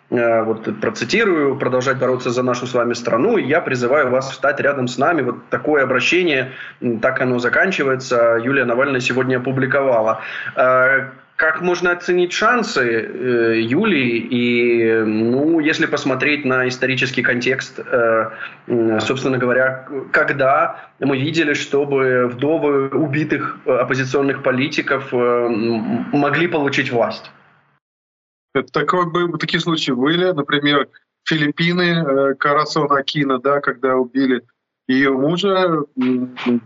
Э, 0.10 0.44
вот 0.44 0.80
процитирую, 0.80 1.58
продолжать 1.58 1.98
бороться 1.98 2.30
за 2.30 2.42
нашу 2.42 2.66
с 2.66 2.74
вами 2.74 2.94
страну. 2.94 3.38
И 3.38 3.44
я 3.44 3.60
призываю 3.62 4.10
вас 4.10 4.32
встать 4.32 4.60
рядом 4.60 4.88
с 4.88 4.98
нами. 4.98 5.22
Вот 5.22 5.50
такое 5.50 5.84
обращение, 5.84 6.54
так 7.02 7.22
оно 7.22 7.40
заканчивается, 7.40 8.40
Юлия 8.42 8.66
Навальная 8.66 9.02
сегодня 9.02 9.38
опубликовала. 9.38 10.22
Э, 11.38 11.48
как 11.48 11.62
можно 11.62 11.92
оценить 11.92 12.34
шансы 12.34 12.82
э, 12.82 13.62
Юлии? 13.62 14.18
И, 14.18 15.04
ну, 15.04 15.60
если 15.60 15.86
посмотреть 15.86 16.46
на 16.46 16.68
исторический 16.68 17.22
контекст, 17.22 17.80
собственно 19.00 19.38
говоря, 19.38 19.88
когда 20.12 20.90
мы 21.00 21.18
видели, 21.18 21.54
чтобы 21.54 22.28
вдовы 22.28 22.90
убитых 22.90 23.58
оппозиционных 23.66 24.44
политиков 24.44 25.12
могли 25.12 26.48
получить 26.48 26.92
власть? 26.92 27.32
Такой, 28.74 29.06
такие 29.40 29.60
случаи 29.60 29.92
были, 29.92 30.32
например, 30.32 30.88
Филиппины, 31.28 32.32
э, 32.32 32.36
Карасон 32.36 32.92
Акина, 32.92 33.40
да, 33.40 33.60
когда 33.60 33.96
убили 33.96 34.44
ее 34.88 35.12
мужа, 35.12 35.84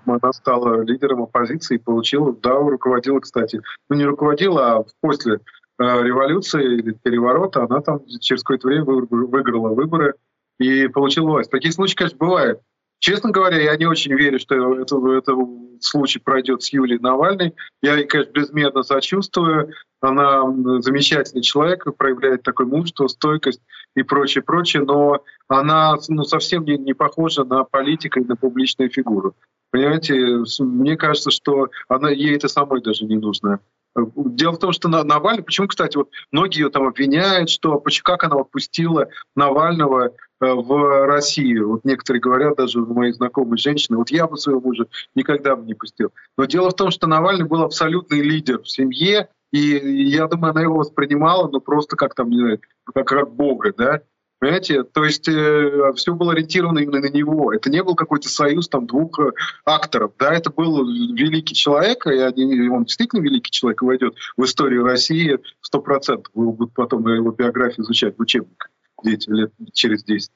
она 0.06 0.34
стала 0.34 0.82
лидером 0.82 1.24
оппозиции 1.24 1.76
и 1.76 1.80
получила, 1.80 2.34
да, 2.34 2.54
руководила, 2.54 3.20
кстати, 3.20 3.62
ну 3.90 3.96
не 3.96 4.06
руководила, 4.06 4.78
а 4.78 4.86
после 5.02 5.36
э, 5.36 5.38
революции 5.80 6.64
или 6.64 6.92
переворота 6.92 7.64
она 7.64 7.82
там 7.82 8.02
через 8.20 8.44
какое-то 8.44 8.68
время 8.68 8.84
выиграла 8.84 9.70
выборы 9.70 10.14
и 10.60 10.88
получила 10.88 11.30
власть. 11.32 11.50
Такие 11.50 11.72
случаи, 11.72 11.96
конечно, 11.96 12.18
бывают. 12.20 12.62
Честно 13.02 13.32
говоря, 13.32 13.60
я 13.60 13.76
не 13.78 13.88
очень 13.88 14.14
верю, 14.14 14.38
что 14.38 14.76
это, 14.76 14.96
это 15.18 15.36
случай 15.80 16.20
пройдет 16.20 16.62
с 16.62 16.72
Юлией 16.72 17.02
Навальной. 17.02 17.56
Я 17.82 17.96
ей, 17.96 18.06
конечно, 18.06 18.32
безмерно 18.32 18.84
сочувствую. 18.84 19.74
Она 20.02 20.44
замечательный 20.82 21.42
человек, 21.42 21.86
проявляет 21.98 22.44
такое 22.44 22.68
мужество, 22.68 23.08
стойкость 23.08 23.60
и 23.96 24.04
прочее, 24.04 24.44
прочее, 24.44 24.84
но 24.84 25.24
она 25.48 25.96
ну, 26.10 26.24
совсем 26.26 26.64
не, 26.64 26.78
не 26.78 26.94
похожа 26.94 27.44
на 27.44 27.64
политика 27.64 28.20
и 28.20 28.24
на 28.24 28.36
публичную 28.36 28.92
фигуру. 28.92 29.36
Понимаете, 29.72 30.44
мне 30.60 30.96
кажется, 30.96 31.32
что 31.32 31.70
она, 31.88 32.12
ей 32.12 32.36
это 32.36 32.50
самой 32.50 32.84
даже 32.84 33.06
не 33.06 33.16
нужно. 33.16 33.62
Дело 33.96 34.52
в 34.52 34.60
том, 34.60 34.74
что 34.74 34.90
Навальный, 34.90 35.44
почему, 35.44 35.68
кстати, 35.68 35.98
вот 35.98 36.10
многие 36.32 36.62
ее 36.62 36.70
там 36.70 36.88
обвиняют, 36.88 37.50
что 37.50 37.84
как 38.04 38.24
она 38.24 38.36
отпустила 38.40 39.10
Навального 39.36 40.14
в 40.42 41.06
Россию. 41.06 41.70
Вот 41.70 41.86
некоторые 41.86 42.22
говорят, 42.22 42.58
даже 42.58 42.80
мои 42.80 43.12
знакомые 43.12 43.58
женщины, 43.58 43.98
вот 43.98 44.10
я 44.10 44.28
бы 44.28 44.38
своего 44.38 44.62
мужа 44.62 44.88
никогда 45.16 45.56
бы 45.56 45.66
не 45.66 45.76
пустил. 45.76 46.10
Но 46.38 46.46
дело 46.46 46.72
в 46.72 46.76
том, 46.76 46.92
что 46.92 47.08
Навальный 47.08 47.46
был 47.46 47.62
абсолютный 47.62 48.22
лидер 48.22 48.62
в 48.62 48.70
семье, 48.70 49.30
и 49.52 49.60
я 49.60 50.28
думаю, 50.28 50.52
она 50.52 50.62
его 50.62 50.78
воспринимала, 50.78 51.48
ну 51.48 51.60
просто 51.60 51.96
как 51.96 52.16
там, 52.16 52.30
не 52.30 52.38
знаю, 52.38 52.60
как, 52.94 53.08
как 53.08 53.32
бога, 53.34 53.74
да. 53.78 54.02
Понимаете? 54.40 54.82
То 54.82 55.04
есть 55.04 55.28
э, 55.28 55.94
все 55.96 56.16
было 56.16 56.32
ориентировано 56.32 56.80
именно 56.80 57.00
на 57.00 57.12
него. 57.12 57.54
Это 57.54 57.70
не 57.70 57.84
был 57.84 57.94
какой-то 57.94 58.28
союз 58.28 58.68
там 58.70 58.88
двух 58.88 59.20
э, 59.20 59.34
акторов. 59.66 60.14
Да, 60.18 60.34
это 60.34 60.50
был 60.50 60.84
великий 60.84 61.54
человек, 61.54 62.08
и 62.08 62.18
они, 62.18 62.68
он 62.70 62.86
действительно 62.86 63.22
великий 63.22 63.52
человек, 63.52 63.84
войдет 63.84 64.16
в 64.38 64.44
историю 64.44 64.84
России 64.84 65.38
сто 65.62 65.80
процентов. 65.80 66.32
Вы 66.34 66.54
будете 66.54 66.74
потом 66.76 67.08
его 67.08 67.30
биографию 67.30 67.86
изучать 67.86 68.18
в 68.18 68.22
учебниках 68.22 68.72
дети 69.04 69.30
лет 69.30 69.52
через 69.74 70.04
10. 70.04 70.32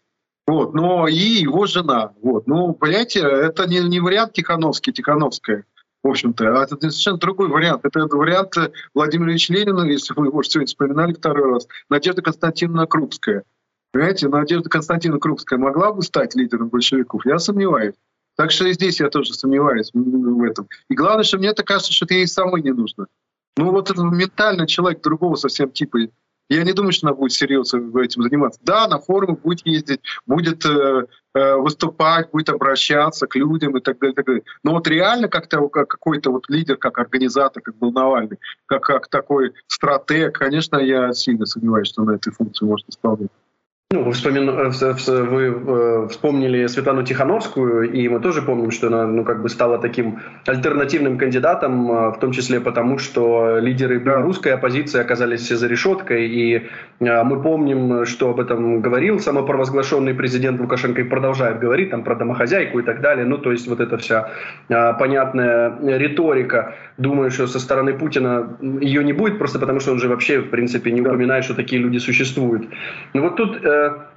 Вот, 0.48 0.74
но 0.74 1.08
и 1.08 1.16
его 1.16 1.66
жена. 1.66 2.14
Вот. 2.22 2.46
Ну, 2.48 2.74
понимаете, 2.74 3.20
это 3.20 3.68
не, 3.68 3.80
не 3.80 4.00
вариант 4.00 4.34
Тихановский, 4.34 4.94
Тихановская 4.94 5.66
в 6.06 6.08
общем-то. 6.08 6.60
А 6.60 6.64
это 6.64 6.76
совершенно 6.80 7.18
другой 7.18 7.48
вариант. 7.48 7.84
Это 7.84 8.02
вариант 8.06 8.54
Владимира 8.94 9.32
Ильича 9.32 9.54
Ленина, 9.54 9.82
если 9.90 10.14
вы 10.14 10.28
его 10.28 10.44
сегодня 10.44 10.68
вспоминали 10.68 11.14
второй 11.14 11.52
раз, 11.52 11.68
Надежда 11.90 12.22
Константиновна 12.22 12.86
Крупская. 12.86 13.44
Понимаете, 13.92 14.28
Надежда 14.28 14.70
Константиновна 14.70 15.20
Крупская 15.20 15.58
могла 15.58 15.92
бы 15.92 16.04
стать 16.04 16.36
лидером 16.36 16.70
большевиков? 16.70 17.26
Я 17.26 17.40
сомневаюсь. 17.40 17.96
Так 18.38 18.52
что 18.52 18.68
и 18.68 18.74
здесь 18.74 19.00
я 19.00 19.10
тоже 19.10 19.34
сомневаюсь 19.34 19.90
в 19.94 20.44
этом. 20.44 20.68
И 20.90 20.94
главное, 20.94 21.24
что 21.24 21.38
мне 21.40 21.48
это 21.48 21.64
кажется, 21.64 21.92
что 21.92 22.06
это 22.06 22.14
ей 22.14 22.28
самой 22.28 22.62
не 22.62 22.72
нужно. 22.72 23.08
Ну 23.58 23.72
вот 23.72 23.90
это 23.90 24.04
ментально 24.04 24.68
человек 24.68 25.02
другого 25.02 25.36
совсем 25.36 25.72
типа. 25.72 26.00
Я 26.50 26.64
не 26.64 26.74
думаю, 26.74 26.92
что 26.92 27.08
она 27.08 27.16
будет 27.16 27.32
серьезно 27.32 27.78
этим 28.00 28.22
заниматься. 28.22 28.60
Да, 28.64 28.88
на 28.88 29.00
форумы 29.00 29.36
будет 29.36 29.66
ездить, 29.66 30.02
будет 30.28 30.64
э, 30.66 31.08
э, 31.34 31.56
выступать, 31.56 32.30
будет 32.32 32.50
обращаться 32.50 33.26
к 33.26 33.36
людям 33.36 33.76
и 33.78 33.82
так 33.82 33.98
далее. 33.98 34.14
так 34.14 34.26
далее. 34.26 34.44
Но 34.64 34.74
вот 34.74 34.88
реально 34.88 35.28
как-то 35.28 35.68
как 35.70 35.88
какой-то 35.88 36.32
вот 36.32 36.48
лидер, 36.50 36.78
как 36.78 37.00
организатор, 37.00 37.64
как 37.64 37.76
был 37.78 37.92
Навальный, 37.92 38.38
как, 38.68 38.84
как 38.84 39.08
такой 39.08 39.54
стратег, 39.68 40.38
конечно, 40.38 40.78
я 40.78 41.14
сильно 41.14 41.48
сомневаюсь, 41.48 41.88
что 41.88 42.04
на 42.04 42.12
этой 42.12 42.32
функции 42.32 42.66
может 42.66 42.88
исполнять. 42.90 43.32
Ну, 43.92 44.04
вы, 44.04 44.14
вспомин... 44.14 44.50
Э, 44.50 45.22
вы 45.22 45.44
э, 45.44 46.08
вспомнили 46.10 46.66
Светлану 46.66 47.04
Тихановскую, 47.04 47.92
и 47.92 48.10
мы 48.10 48.20
тоже 48.20 48.42
помним, 48.42 48.72
что 48.72 48.88
она 48.88 49.06
ну, 49.06 49.24
как 49.24 49.44
бы 49.44 49.48
стала 49.48 49.78
таким 49.78 50.22
альтернативным 50.48 51.20
кандидатом, 51.20 51.92
э, 51.92 52.10
в 52.10 52.20
том 52.20 52.32
числе 52.32 52.60
потому, 52.60 52.98
что 52.98 53.60
лидеры 53.60 54.00
белорусской 54.00 54.54
оппозиции 54.54 55.00
оказались 55.00 55.48
за 55.48 55.68
решеткой, 55.68 56.28
и 56.28 56.68
мы 57.00 57.42
помним, 57.44 58.06
что 58.06 58.32
об 58.32 58.40
этом 58.40 58.82
говорил 58.82 59.20
самопровозглашенный 59.20 60.16
президент 60.16 60.60
Лукашенко 60.60 61.02
и 61.02 61.04
продолжает 61.04 61.60
говорить 61.60 61.92
там, 61.92 62.04
про 62.04 62.16
домохозяйку 62.16 62.80
и 62.80 62.84
так 62.84 63.02
далее. 63.02 63.26
Ну, 63.26 63.38
то 63.38 63.52
есть 63.52 63.68
вот 63.68 63.80
эта 63.82 63.98
вся 63.98 64.32
понятная 64.68 65.78
риторика. 65.98 66.74
Думаю, 66.98 67.30
что 67.30 67.48
со 67.48 67.60
стороны 67.60 67.94
Путина 67.94 68.58
ее 68.62 69.04
не 69.04 69.14
будет, 69.14 69.38
просто 69.38 69.60
потому 69.60 69.80
что 69.80 69.92
он 69.92 70.00
же 70.00 70.08
вообще, 70.08 70.40
в 70.40 70.50
принципе, 70.50 70.92
не 70.92 71.02
упоминает, 71.02 71.44
что 71.44 71.54
такие 71.54 71.82
люди 71.82 71.98
существуют. 71.98 72.68
Но 73.14 73.22
вот 73.22 73.36
тут 73.36 73.60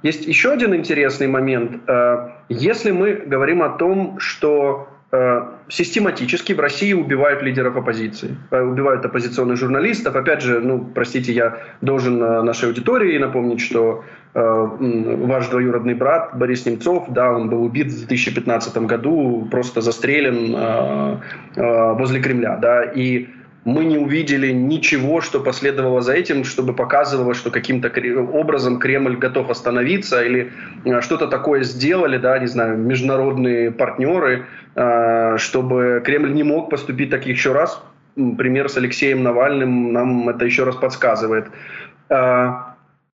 есть 0.01 0.25
еще 0.25 0.51
один 0.51 0.75
интересный 0.75 1.27
момент. 1.27 1.81
Э, 1.87 2.29
если 2.49 2.91
мы 2.91 3.13
говорим 3.13 3.61
о 3.61 3.69
том, 3.69 4.19
что 4.19 4.87
э, 5.11 5.41
систематически 5.67 6.53
в 6.53 6.59
России 6.59 6.93
убивают 6.93 7.41
лидеров 7.41 7.75
оппозиции, 7.77 8.37
э, 8.51 8.61
убивают 8.61 9.05
оппозиционных 9.05 9.57
журналистов. 9.57 10.15
Опять 10.15 10.41
же, 10.41 10.59
ну, 10.59 10.85
простите, 10.93 11.33
я 11.33 11.57
должен 11.81 12.19
нашей 12.19 12.69
аудитории 12.69 13.17
напомнить, 13.17 13.61
что 13.61 14.03
ваш 14.35 15.47
двоюродный 15.47 15.95
брат 15.95 16.37
Борис 16.37 16.63
Немцов, 16.63 17.07
да, 17.09 17.31
он 17.31 17.49
был 17.49 17.63
убит 17.63 17.87
в 17.87 17.97
2015 17.97 18.77
году, 18.85 19.47
просто 19.49 19.81
застрелен 19.81 21.19
возле 21.55 22.21
Кремля, 22.21 22.55
да, 22.57 22.83
и 22.83 23.27
мы 23.69 23.85
не 23.85 23.97
увидели 23.97 24.51
ничего, 24.51 25.21
что 25.21 25.39
последовало 25.39 26.01
за 26.01 26.13
этим, 26.13 26.43
чтобы 26.43 26.73
показывало, 26.73 27.33
что 27.33 27.51
каким-то 27.51 27.91
образом 28.33 28.79
Кремль 28.79 29.15
готов 29.15 29.49
остановиться 29.49 30.23
или 30.23 30.51
э, 30.85 31.01
что-то 31.01 31.27
такое 31.27 31.63
сделали, 31.63 32.17
да, 32.17 32.39
не 32.39 32.47
знаю, 32.47 32.77
международные 32.77 33.71
партнеры, 33.71 34.45
э, 34.75 35.37
чтобы 35.37 36.01
Кремль 36.03 36.33
не 36.33 36.43
мог 36.43 36.69
поступить 36.69 37.11
так 37.11 37.27
еще 37.27 37.53
раз. 37.53 37.81
Пример 38.15 38.69
с 38.69 38.77
Алексеем 38.77 39.23
Навальным 39.23 39.93
нам 39.93 40.29
это 40.29 40.45
еще 40.45 40.63
раз 40.63 40.75
подсказывает. 40.75 41.47
Э, 42.09 42.53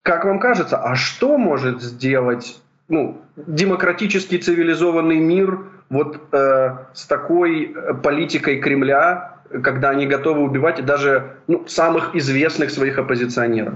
как 0.04 0.26
вам 0.26 0.40
кажется, 0.40 0.78
а 0.78 0.96
что 0.96 1.38
может 1.38 1.82
сделать 1.82 2.62
ну, 2.90 3.22
демократический 3.38 4.38
цивилизованный 4.38 5.20
мир 5.20 5.60
вот 5.90 6.20
э, 6.34 6.76
с 6.94 7.06
такой 7.06 7.74
политикой 8.04 8.60
Кремля, 8.60 9.31
когда 9.64 9.90
они 9.90 10.08
готовы 10.08 10.44
убивать 10.44 10.84
даже 10.86 11.38
ну, 11.48 11.66
самых 11.68 12.16
известных 12.16 12.72
своих 12.72 12.98
оппозиционеров. 12.98 13.76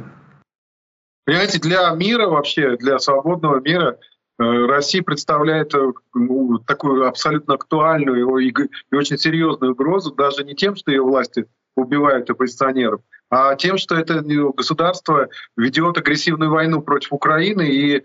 Понимаете, 1.26 1.60
для 1.60 1.90
мира 1.92 2.28
вообще, 2.28 2.78
для 2.78 3.00
свободного 3.00 3.60
мира 3.60 3.98
э, 4.38 4.44
Россия 4.44 5.02
представляет 5.02 5.74
э, 5.74 5.92
ну, 6.14 6.60
такую 6.60 7.08
абсолютно 7.08 7.56
актуальную 7.56 8.38
и, 8.38 8.54
и 8.92 8.96
очень 8.96 9.18
серьезную 9.18 9.74
угрозу 9.74 10.14
даже 10.14 10.44
не 10.44 10.56
тем, 10.56 10.76
что 10.76 10.92
ее 10.92 11.02
власти 11.02 11.46
убивают 11.76 12.30
оппозиционеров, 12.30 13.02
а 13.30 13.56
тем, 13.56 13.78
что 13.78 13.96
это 13.96 14.22
государство 14.56 15.28
ведет 15.58 15.98
агрессивную 15.98 16.52
войну 16.52 16.82
против 16.82 17.12
Украины 17.12 17.68
и 17.68 18.04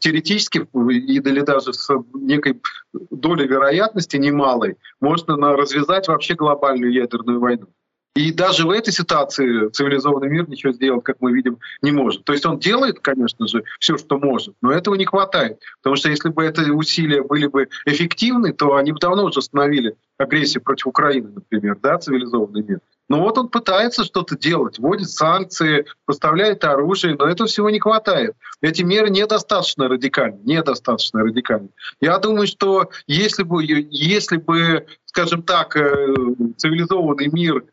теоретически 0.00 0.58
или 0.58 1.40
даже 1.40 1.72
с 1.72 1.88
некой 2.14 2.60
долей 2.92 3.46
вероятности 3.46 4.16
немалой 4.16 4.76
можно 5.00 5.36
развязать 5.56 6.08
вообще 6.08 6.34
глобальную 6.34 6.92
ядерную 6.92 7.40
войну. 7.40 7.66
И 8.14 8.32
даже 8.32 8.66
в 8.66 8.70
этой 8.70 8.92
ситуации 8.92 9.68
цивилизованный 9.68 10.28
мир 10.28 10.48
ничего 10.48 10.72
сделать, 10.72 11.04
как 11.04 11.18
мы 11.20 11.30
видим, 11.32 11.58
не 11.82 11.92
может. 11.92 12.24
То 12.24 12.32
есть 12.32 12.44
он 12.46 12.58
делает, 12.58 12.98
конечно 12.98 13.46
же, 13.46 13.62
все, 13.78 13.96
что 13.96 14.18
может, 14.18 14.56
но 14.60 14.72
этого 14.72 14.96
не 14.96 15.04
хватает. 15.04 15.60
Потому 15.80 15.94
что 15.94 16.10
если 16.10 16.30
бы 16.30 16.44
эти 16.44 16.68
усилия 16.68 17.22
были 17.22 17.46
бы 17.46 17.68
эффективны, 17.84 18.52
то 18.52 18.74
они 18.74 18.90
бы 18.90 18.98
давно 18.98 19.26
уже 19.26 19.38
остановили 19.38 19.94
агрессию 20.18 20.62
против 20.62 20.88
Украины, 20.88 21.30
например, 21.34 21.78
да, 21.80 21.98
цивилизованный 21.98 22.62
мир. 22.62 22.80
Но 23.08 23.20
вот 23.20 23.38
он 23.38 23.48
пытается 23.48 24.04
что-то 24.04 24.36
делать, 24.36 24.78
вводит 24.78 25.08
санкции, 25.08 25.86
поставляет 26.04 26.62
оружие, 26.64 27.16
но 27.18 27.26
этого 27.26 27.48
всего 27.48 27.70
не 27.70 27.80
хватает. 27.80 28.34
Эти 28.60 28.82
меры 28.82 29.08
недостаточно 29.08 29.88
радикальны, 29.88 30.40
недостаточно 30.44 31.20
радикальны. 31.22 31.70
Я 32.00 32.18
думаю, 32.18 32.46
что 32.46 32.90
если 33.06 33.44
бы, 33.44 33.64
если 33.64 34.36
бы 34.36 34.86
скажем 35.06 35.42
так, 35.42 35.74
э, 35.76 36.14
цивилизованный 36.58 37.28
мир 37.28 37.64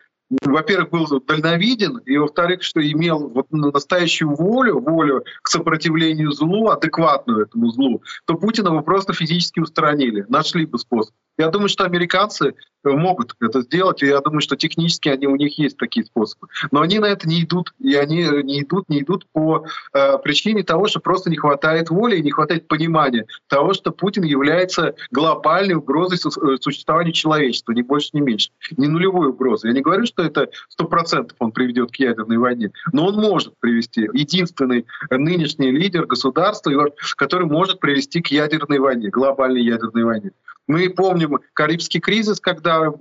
во-первых, 0.41 0.89
был 0.89 1.21
дальновиден, 1.21 1.97
и, 1.99 2.17
во-вторых, 2.17 2.63
что 2.63 2.81
имел 2.81 3.29
вот 3.29 3.51
настоящую 3.51 4.35
волю, 4.35 4.79
волю 4.79 5.23
к 5.43 5.49
сопротивлению 5.49 6.31
злу, 6.31 6.69
адекватную 6.69 7.43
этому 7.43 7.69
злу, 7.69 8.01
то 8.25 8.35
Путина 8.35 8.71
бы 8.71 8.81
просто 8.81 9.13
физически 9.13 9.59
устранили, 9.59 10.25
нашли 10.27 10.65
бы 10.65 10.79
способ. 10.79 11.13
Я 11.37 11.49
думаю, 11.49 11.67
что 11.67 11.83
американцы 11.83 12.53
э, 12.83 12.89
могут 12.89 13.35
это 13.41 13.61
сделать, 13.61 14.01
и 14.01 14.07
я 14.07 14.21
думаю, 14.21 14.39
что 14.39 14.55
технически 14.55 15.09
они, 15.09 15.27
у 15.27 15.35
них 15.35 15.57
есть 15.59 15.77
такие 15.77 16.05
способы. 16.05 16.47
Но 16.71 16.81
они 16.81 16.99
на 16.99 17.07
это 17.07 17.27
не 17.27 17.43
идут, 17.43 17.73
и 17.79 17.93
они 17.95 18.23
не 18.43 18.61
идут, 18.61 18.87
не 18.87 19.01
идут 19.01 19.27
по 19.33 19.65
э, 19.93 20.17
причине 20.19 20.63
того, 20.63 20.87
что 20.87 21.01
просто 21.01 21.29
не 21.29 21.35
хватает 21.35 21.89
воли 21.89 22.17
и 22.17 22.21
не 22.21 22.31
хватает 22.31 22.67
понимания 22.67 23.25
того, 23.47 23.73
что 23.73 23.91
Путин 23.91 24.23
является 24.23 24.95
глобальной 25.11 25.75
угрозой 25.75 26.17
э, 26.17 26.57
существования 26.61 27.11
человечества, 27.11 27.73
ни 27.73 27.81
больше, 27.81 28.09
ни 28.13 28.21
меньше. 28.21 28.51
Не 28.77 28.87
нулевой 28.87 29.29
угрозой. 29.29 29.71
Я 29.71 29.73
не 29.73 29.81
говорю, 29.81 30.05
что 30.05 30.23
это 30.23 30.49
сто 30.69 30.85
процентов 30.85 31.35
он 31.39 31.51
приведет 31.51 31.91
к 31.91 31.95
ядерной 31.97 32.37
войне, 32.37 32.71
но 32.93 33.07
он 33.07 33.15
может 33.15 33.53
привести. 33.59 34.07
Единственный 34.13 34.85
нынешний 35.09 35.71
лидер 35.71 36.05
государства, 36.05 36.71
который 37.17 37.47
может 37.47 37.79
привести 37.79 38.21
к 38.21 38.27
ядерной 38.27 38.79
войне, 38.79 39.09
глобальной 39.09 39.61
ядерной 39.61 40.03
войне. 40.03 40.31
Мы 40.67 40.89
помним 40.89 41.39
Карибский 41.53 41.99
кризис, 41.99 42.39
когда 42.39 42.91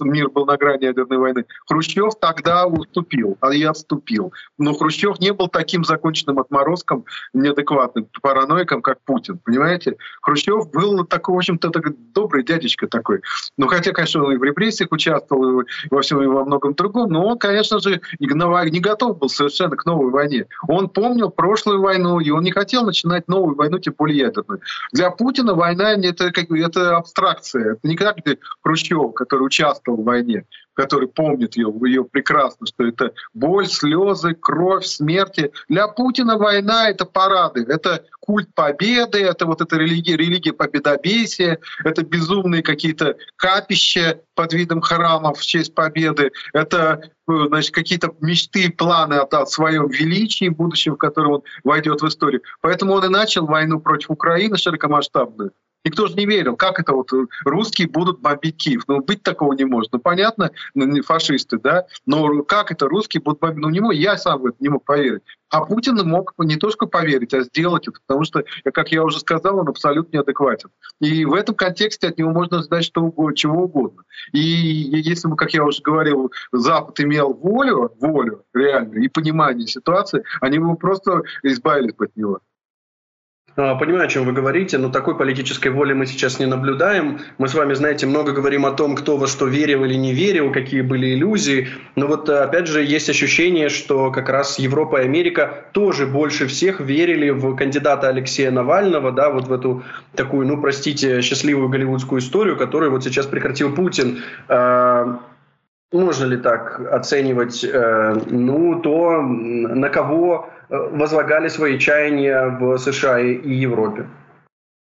мир 0.00 0.30
был 0.30 0.46
на 0.46 0.56
грани 0.56 0.84
ядерной 0.84 1.18
войны. 1.18 1.44
Хрущев 1.66 2.14
тогда 2.20 2.66
уступил, 2.66 3.36
а 3.40 3.54
я 3.54 3.70
отступил. 3.70 4.32
Но 4.58 4.74
Хрущев 4.74 5.20
не 5.20 5.32
был 5.32 5.48
таким 5.48 5.84
законченным 5.84 6.40
отморозком, 6.40 7.04
неадекватным 7.32 8.08
параноиком, 8.20 8.82
как 8.82 9.00
Путин. 9.04 9.38
Понимаете? 9.38 9.96
Хрущев 10.22 10.70
был 10.70 11.04
такой, 11.04 11.36
в 11.36 11.38
общем-то, 11.38 11.70
добрый 12.14 12.44
дядечка 12.44 12.88
такой. 12.88 13.20
Ну, 13.56 13.68
хотя, 13.68 13.92
конечно, 13.92 14.24
он 14.24 14.32
и 14.32 14.36
в 14.36 14.44
репрессиях 14.44 14.90
участвовал, 14.90 15.60
и 15.60 15.64
во 15.90 16.02
всем 16.02 16.22
и 16.22 16.26
во 16.26 16.44
многом 16.44 16.74
другом, 16.74 17.10
но 17.10 17.26
он, 17.26 17.38
конечно 17.38 17.78
же, 17.78 18.00
не 18.18 18.80
готов 18.80 19.18
был 19.18 19.28
совершенно 19.28 19.76
к 19.76 19.84
новой 19.84 20.10
войне. 20.10 20.46
Он 20.68 20.88
помнил 20.88 21.30
прошлую 21.30 21.80
войну, 21.80 22.20
и 22.20 22.30
он 22.30 22.42
не 22.42 22.50
хотел 22.50 22.84
начинать 22.84 23.28
новую 23.28 23.54
войну, 23.54 23.78
тем 23.78 23.94
более 23.96 24.18
ядерную. 24.18 24.60
Для 24.92 25.10
Путина 25.10 25.54
война— 25.54 25.92
это, 25.94 26.32
это 26.34 27.03
абстракция. 27.04 27.72
Это 27.72 27.80
не 27.86 27.96
как 27.96 28.16
Хрущев, 28.62 29.12
который 29.14 29.42
участвовал 29.42 30.02
в 30.02 30.04
войне, 30.04 30.44
который 30.74 31.08
помнит 31.08 31.56
ее, 31.56 31.72
ее 31.84 32.04
прекрасно, 32.04 32.66
что 32.66 32.86
это 32.86 33.12
боль, 33.34 33.66
слезы, 33.66 34.34
кровь, 34.34 34.86
смерти. 34.86 35.52
Для 35.68 35.86
Путина 35.88 36.36
война— 36.36 36.88
это 36.90 37.04
парады, 37.04 37.64
это 37.68 38.04
культ 38.20 38.48
победы, 38.54 39.18
это 39.22 39.46
вот 39.46 39.60
эта 39.60 39.76
религия, 39.76 40.16
религия 40.16 40.52
победобесия, 40.52 41.58
это 41.84 42.04
безумные 42.04 42.62
какие-то 42.62 43.16
капища 43.36 44.20
под 44.34 44.52
видом 44.52 44.80
храмов 44.80 45.38
в 45.38 45.46
честь 45.46 45.74
победы, 45.74 46.32
это 46.52 47.10
э, 47.28 47.32
значит, 47.48 47.74
какие-то 47.74 48.14
мечты, 48.20 48.70
планы 48.70 49.14
о, 49.14 49.24
о 49.24 49.46
своем 49.46 49.88
величии 49.88 50.48
будущем, 50.48 50.94
в 50.94 50.98
котором 50.98 51.32
он 51.32 51.42
войдет 51.62 52.00
в 52.00 52.08
историю. 52.08 52.42
Поэтому 52.60 52.94
он 52.94 53.04
и 53.04 53.08
начал 53.08 53.46
войну 53.46 53.80
против 53.80 54.10
Украины 54.10 54.56
широкомасштабную. 54.56 55.52
Никто 55.84 56.06
же 56.06 56.14
не 56.14 56.24
верил, 56.24 56.56
как 56.56 56.80
это 56.80 56.94
вот 56.94 57.12
э, 57.12 57.26
русские 57.44 57.88
будут 57.88 58.20
бомбить 58.20 58.56
Киев. 58.56 58.84
Ну, 58.88 59.02
быть 59.02 59.22
такого 59.22 59.52
не 59.52 59.64
может. 59.64 59.92
Ну, 59.92 59.98
понятно, 59.98 60.50
фашисты, 61.04 61.58
да, 61.58 61.86
но 62.06 62.42
как 62.42 62.72
это 62.72 62.88
русские 62.88 63.22
будут 63.22 63.40
бомбить? 63.40 63.60
Ну, 63.60 63.68
не 63.68 63.80
мог, 63.80 63.92
я 63.92 64.16
сам 64.16 64.40
в 64.40 64.46
это 64.46 64.56
не 64.60 64.70
мог 64.70 64.84
поверить. 64.84 65.22
А 65.50 65.64
Путин 65.64 65.96
мог 66.08 66.32
не 66.38 66.56
только 66.56 66.86
поверить, 66.86 67.34
а 67.34 67.42
сделать 67.42 67.86
это, 67.86 67.98
потому 68.06 68.24
что, 68.24 68.44
как 68.72 68.90
я 68.90 69.04
уже 69.04 69.20
сказал, 69.20 69.58
он 69.58 69.68
абсолютно 69.68 70.16
неадекватен. 70.16 70.70
И 71.00 71.24
в 71.24 71.34
этом 71.34 71.54
контексте 71.54 72.08
от 72.08 72.18
него 72.18 72.30
можно 72.30 72.62
ждать 72.62 72.84
что 72.84 73.02
угодно, 73.02 73.36
чего 73.36 73.64
угодно. 73.64 74.02
И 74.32 74.38
если 74.40 75.28
бы, 75.28 75.36
как 75.36 75.52
я 75.52 75.64
уже 75.64 75.82
говорил, 75.82 76.32
Запад 76.50 76.98
имел 77.00 77.34
волю, 77.34 77.92
волю 78.00 78.44
реальную 78.54 79.04
и 79.04 79.08
понимание 79.08 79.66
ситуации, 79.66 80.24
они 80.40 80.58
бы 80.58 80.76
просто 80.76 81.22
избавились 81.42 81.94
бы 81.94 82.06
от 82.06 82.16
него. 82.16 82.40
А, 83.56 83.76
понимаю, 83.76 84.06
о 84.06 84.08
чем 84.08 84.24
вы 84.24 84.32
говорите, 84.32 84.78
но 84.78 84.90
такой 84.90 85.16
политической 85.16 85.68
воли 85.68 85.92
мы 85.92 86.06
сейчас 86.06 86.40
не 86.40 86.46
наблюдаем. 86.46 87.20
Мы 87.38 87.46
с 87.46 87.54
вами, 87.54 87.74
знаете, 87.74 88.04
много 88.04 88.32
говорим 88.32 88.66
о 88.66 88.72
том, 88.72 88.96
кто 88.96 89.16
во 89.16 89.28
что 89.28 89.46
верил 89.46 89.84
или 89.84 89.94
не 89.94 90.12
верил, 90.12 90.50
какие 90.52 90.80
были 90.80 91.14
иллюзии. 91.14 91.68
Но 91.94 92.08
вот 92.08 92.28
опять 92.28 92.66
же 92.66 92.82
есть 92.82 93.08
ощущение, 93.08 93.68
что 93.68 94.10
как 94.10 94.28
раз 94.28 94.58
Европа 94.58 95.02
и 95.02 95.04
Америка 95.04 95.66
тоже 95.70 96.06
больше 96.06 96.48
всех 96.48 96.80
верили 96.80 97.30
в 97.30 97.54
кандидата 97.54 98.08
Алексея 98.08 98.50
Навального, 98.50 99.12
да, 99.12 99.30
вот 99.30 99.46
в 99.46 99.52
эту 99.52 99.84
такую, 100.16 100.48
ну 100.48 100.60
простите, 100.60 101.20
счастливую 101.22 101.68
голливудскую 101.68 102.18
историю, 102.20 102.56
которую 102.56 102.90
вот 102.90 103.04
сейчас 103.04 103.26
прекратил 103.26 103.72
Путин. 103.72 104.18
А, 104.48 105.20
можно 105.92 106.24
ли 106.24 106.38
так 106.38 106.80
оценивать, 106.90 107.62
э, 107.62 108.20
ну, 108.28 108.80
то, 108.80 109.22
на 109.22 109.88
кого 109.90 110.50
Э, 110.63 110.63
возлагали 110.90 111.48
свои 111.48 111.78
чаяния 111.78 112.48
в 112.48 112.78
США 112.78 113.20
и 113.20 113.54
Европе? 113.54 114.06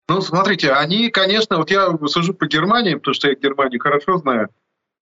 Ну, 0.09 0.21
смотрите, 0.21 0.71
они, 0.71 1.09
конечно, 1.09 1.57
вот 1.57 1.71
я 1.71 1.97
сужу 2.07 2.33
по 2.33 2.45
Германии, 2.45 2.95
потому 2.95 3.13
что 3.13 3.29
я 3.29 3.35
Германию 3.35 3.79
хорошо 3.79 4.17
знаю, 4.17 4.49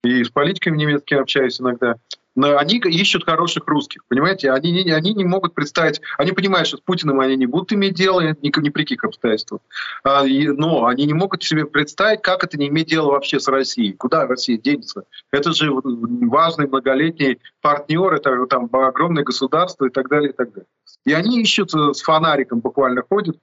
и 0.04 0.22
с 0.22 0.30
политиками 0.30 0.76
немецкими 0.76 1.20
общаюсь 1.20 1.60
иногда. 1.60 1.96
Они 2.34 2.78
ищут 2.78 3.24
хороших 3.24 3.66
русских, 3.66 4.04
понимаете? 4.08 4.50
Они 4.52 4.72
не, 4.72 4.90
они 4.90 5.12
не 5.12 5.24
могут 5.24 5.54
представить, 5.54 6.00
они 6.16 6.32
понимают, 6.32 6.66
что 6.66 6.78
с 6.78 6.80
Путиным 6.80 7.20
они 7.20 7.36
не 7.36 7.46
будут 7.46 7.72
иметь 7.72 7.94
дело 7.94 8.20
ни, 8.20 8.60
ни 8.60 8.68
при 8.70 8.82
каких 8.82 9.04
обстоятельствах. 9.04 9.60
А, 10.02 10.26
и, 10.26 10.48
но 10.48 10.86
они 10.86 11.04
не 11.04 11.12
могут 11.12 11.42
себе 11.42 11.66
представить, 11.66 12.22
как 12.22 12.42
это 12.44 12.58
не 12.58 12.68
иметь 12.68 12.88
дела 12.88 13.10
вообще 13.10 13.38
с 13.38 13.48
Россией. 13.48 13.92
Куда 13.92 14.26
Россия 14.26 14.56
денется? 14.56 15.04
Это 15.30 15.52
же 15.52 15.70
важный 15.72 16.66
многолетний 16.66 17.38
партнер, 17.60 18.14
это 18.14 18.46
там 18.46 18.70
огромное 18.72 19.24
государство 19.24 19.86
и 19.86 19.90
так 19.90 20.08
далее, 20.08 20.30
и 20.30 20.32
так 20.32 20.52
далее. 20.52 20.66
И 21.04 21.12
они 21.12 21.42
ищут 21.42 21.74
э, 21.74 21.92
с 21.92 22.02
фонариком 22.02 22.60
буквально 22.60 23.02
ходят 23.02 23.36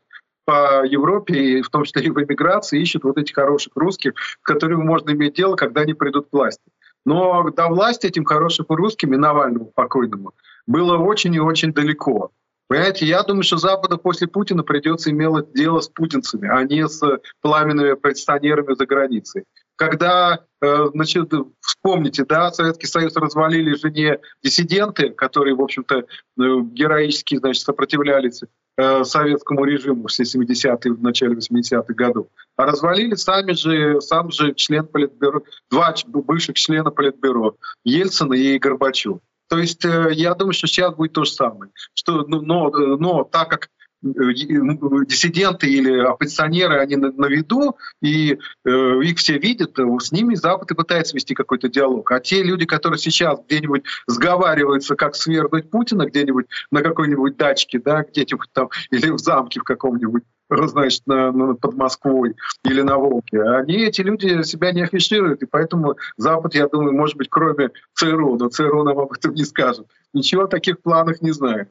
по 0.45 0.84
Европе, 0.84 1.36
и 1.36 1.62
в 1.62 1.69
том 1.69 1.84
числе 1.84 2.04
и 2.04 2.10
в 2.10 2.17
эмиграции, 2.17 2.82
ищут 2.82 3.04
вот 3.04 3.19
этих 3.19 3.36
хороших 3.36 3.73
русских, 3.75 4.13
с 4.17 4.43
которыми 4.43 4.82
можно 4.82 5.12
иметь 5.12 5.36
дело, 5.36 5.56
когда 5.56 5.82
они 5.82 5.93
придут 5.93 6.28
к 6.30 6.34
власти. 6.34 6.63
Но 7.06 7.50
до 7.50 7.68
власти 7.68 8.08
этим 8.08 8.26
хорошим 8.26 8.66
русским 8.70 9.14
и 9.14 9.18
Навальному 9.18 9.72
покойному 9.74 10.34
было 10.68 10.98
очень 10.98 11.34
и 11.34 11.40
очень 11.40 11.74
далеко. 11.74 12.32
Понимаете, 12.70 13.08
я 13.08 13.24
думаю, 13.24 13.42
что 13.42 13.58
Западу 13.58 13.98
после 13.98 14.28
Путина 14.28 14.62
придется 14.62 15.10
иметь 15.10 15.52
дело 15.54 15.80
с 15.80 15.90
путинцами, 15.90 16.48
а 16.48 16.64
не 16.64 16.88
с 16.88 17.02
пламенными 17.42 17.94
оппозиционерами 17.94 18.76
за 18.76 18.86
границей. 18.86 19.46
когда 19.76 20.46
э, 20.62 20.86
значит, 20.94 21.32
вспомните, 21.62 22.26
да, 22.26 22.52
Советский 22.52 22.86
Союз 22.86 23.16
развалили 23.16 23.74
же 23.76 23.90
не 23.90 24.20
диссиденты, 24.44 25.10
которые, 25.10 25.56
в 25.56 25.62
общем-то, 25.62 26.00
э, 26.00 26.04
героически, 26.36 27.38
значит, 27.38 27.64
сопротивлялись 27.64 28.44
э, 28.80 29.04
советскому 29.04 29.65
режиму 29.65 30.08
в 30.08 30.12
70-е, 30.12 30.94
в 30.94 31.02
начале 31.02 31.36
80-х 31.36 31.94
годов, 31.94 32.28
а 32.56 32.65
развалили 32.65 33.15
сами 33.15 33.54
же, 33.54 34.00
сам 34.02 34.32
же 34.32 34.54
член 34.54 34.86
Политбюро, 34.88 35.44
два 35.70 35.94
бывших 36.08 36.56
члена 36.56 36.92
Политбюро, 36.92 37.56
Ельцин 37.84 38.34
и 38.34 38.58
Горбачев. 38.58 39.20
То 39.50 39.58
есть 39.58 39.84
я 39.84 40.36
думаю, 40.36 40.54
что 40.54 40.68
сейчас 40.68 40.94
будет 40.94 41.13
то 41.13 41.24
же 41.24 41.32
самое. 41.32 41.72
Что, 41.96 42.24
ну, 42.28 42.42
но, 42.42 42.70
но 42.70 43.24
так 43.24 43.50
как 43.50 43.70
диссиденты 44.02 45.68
или 45.68 46.00
оппозиционеры, 46.00 46.80
они 46.80 46.96
на, 46.96 47.12
на 47.12 47.26
виду, 47.26 47.78
и 48.02 48.40
э, 48.66 48.70
их 49.04 49.18
все 49.18 49.38
видят, 49.38 49.78
э, 49.78 49.86
с 50.00 50.12
ними 50.12 50.36
Запад 50.36 50.72
и 50.72 50.76
пытается 50.76 51.16
вести 51.16 51.34
какой-то 51.34 51.68
диалог. 51.68 52.10
А 52.12 52.20
те 52.20 52.42
люди, 52.44 52.66
которые 52.66 53.00
сейчас 53.00 53.40
где-нибудь 53.48 53.84
сговариваются, 54.08 54.96
как 54.96 55.16
свергнуть 55.16 55.70
Путина 55.70 56.06
где-нибудь 56.06 56.48
на 56.72 56.82
какой-нибудь 56.82 57.38
дачке, 57.38 57.80
да, 57.80 58.04
где-нибудь 58.04 58.50
там, 58.54 58.70
или 58.92 59.10
в 59.10 59.20
замке 59.20 59.60
в 59.60 59.64
каком-нибудь, 59.64 60.24
значит, 60.50 61.04
на, 61.06 61.32
на, 61.32 61.56
под 61.56 61.76
Москвой 61.76 62.36
или 62.64 62.82
на 62.82 62.98
Волге. 62.98 63.44
Они, 63.44 63.84
эти 63.84 64.02
люди, 64.02 64.42
себя 64.44 64.72
не 64.72 64.84
афишируют, 64.84 65.44
и 65.44 65.46
поэтому 65.46 65.96
Запад, 66.18 66.56
я 66.56 66.68
думаю, 66.68 66.94
может 66.94 67.18
быть, 67.18 67.30
кроме 67.30 67.72
ЦРУ, 67.96 68.38
но 68.38 68.50
ЦРУ 68.50 68.84
нам 68.84 68.98
об 68.98 69.12
этом 69.12 69.34
не 69.34 69.44
скажет, 69.44 69.88
ничего 70.14 70.44
о 70.44 70.48
таких 70.48 70.82
планах 70.82 71.22
не 71.22 71.32
знает. 71.32 71.70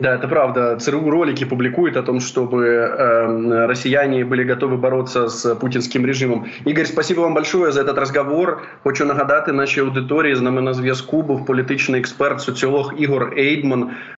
Да, 0.00 0.14
это 0.14 0.28
правда. 0.28 0.76
ЦРУ 0.76 1.10
ролики 1.10 1.44
публикует 1.44 1.96
о 1.96 2.02
том, 2.02 2.20
чтобы 2.20 2.64
э, 2.64 3.66
россияне 3.66 4.24
были 4.24 4.44
готовы 4.44 4.78
бороться 4.78 5.28
з 5.28 5.54
путінським 5.54 6.06
режимом. 6.06 6.46
Ігор, 6.64 6.86
спасибо 6.86 7.20
вам 7.20 7.34
большое 7.34 7.70
за 7.70 7.82
этот 7.82 7.98
разговор. 7.98 8.62
Хочу 8.82 9.04
нагадати 9.04 9.52
нашій 9.52 9.80
аудиторії 9.80 10.34
з 10.34 10.40
нами 10.40 10.60
на 10.62 10.74
зв'язку 10.74 11.22
був 11.22 11.46
політичний 11.46 12.00
експерт, 12.00 12.40
соціолог 12.40 12.94
Ігор 12.98 13.34
Ейдман. 13.38 13.90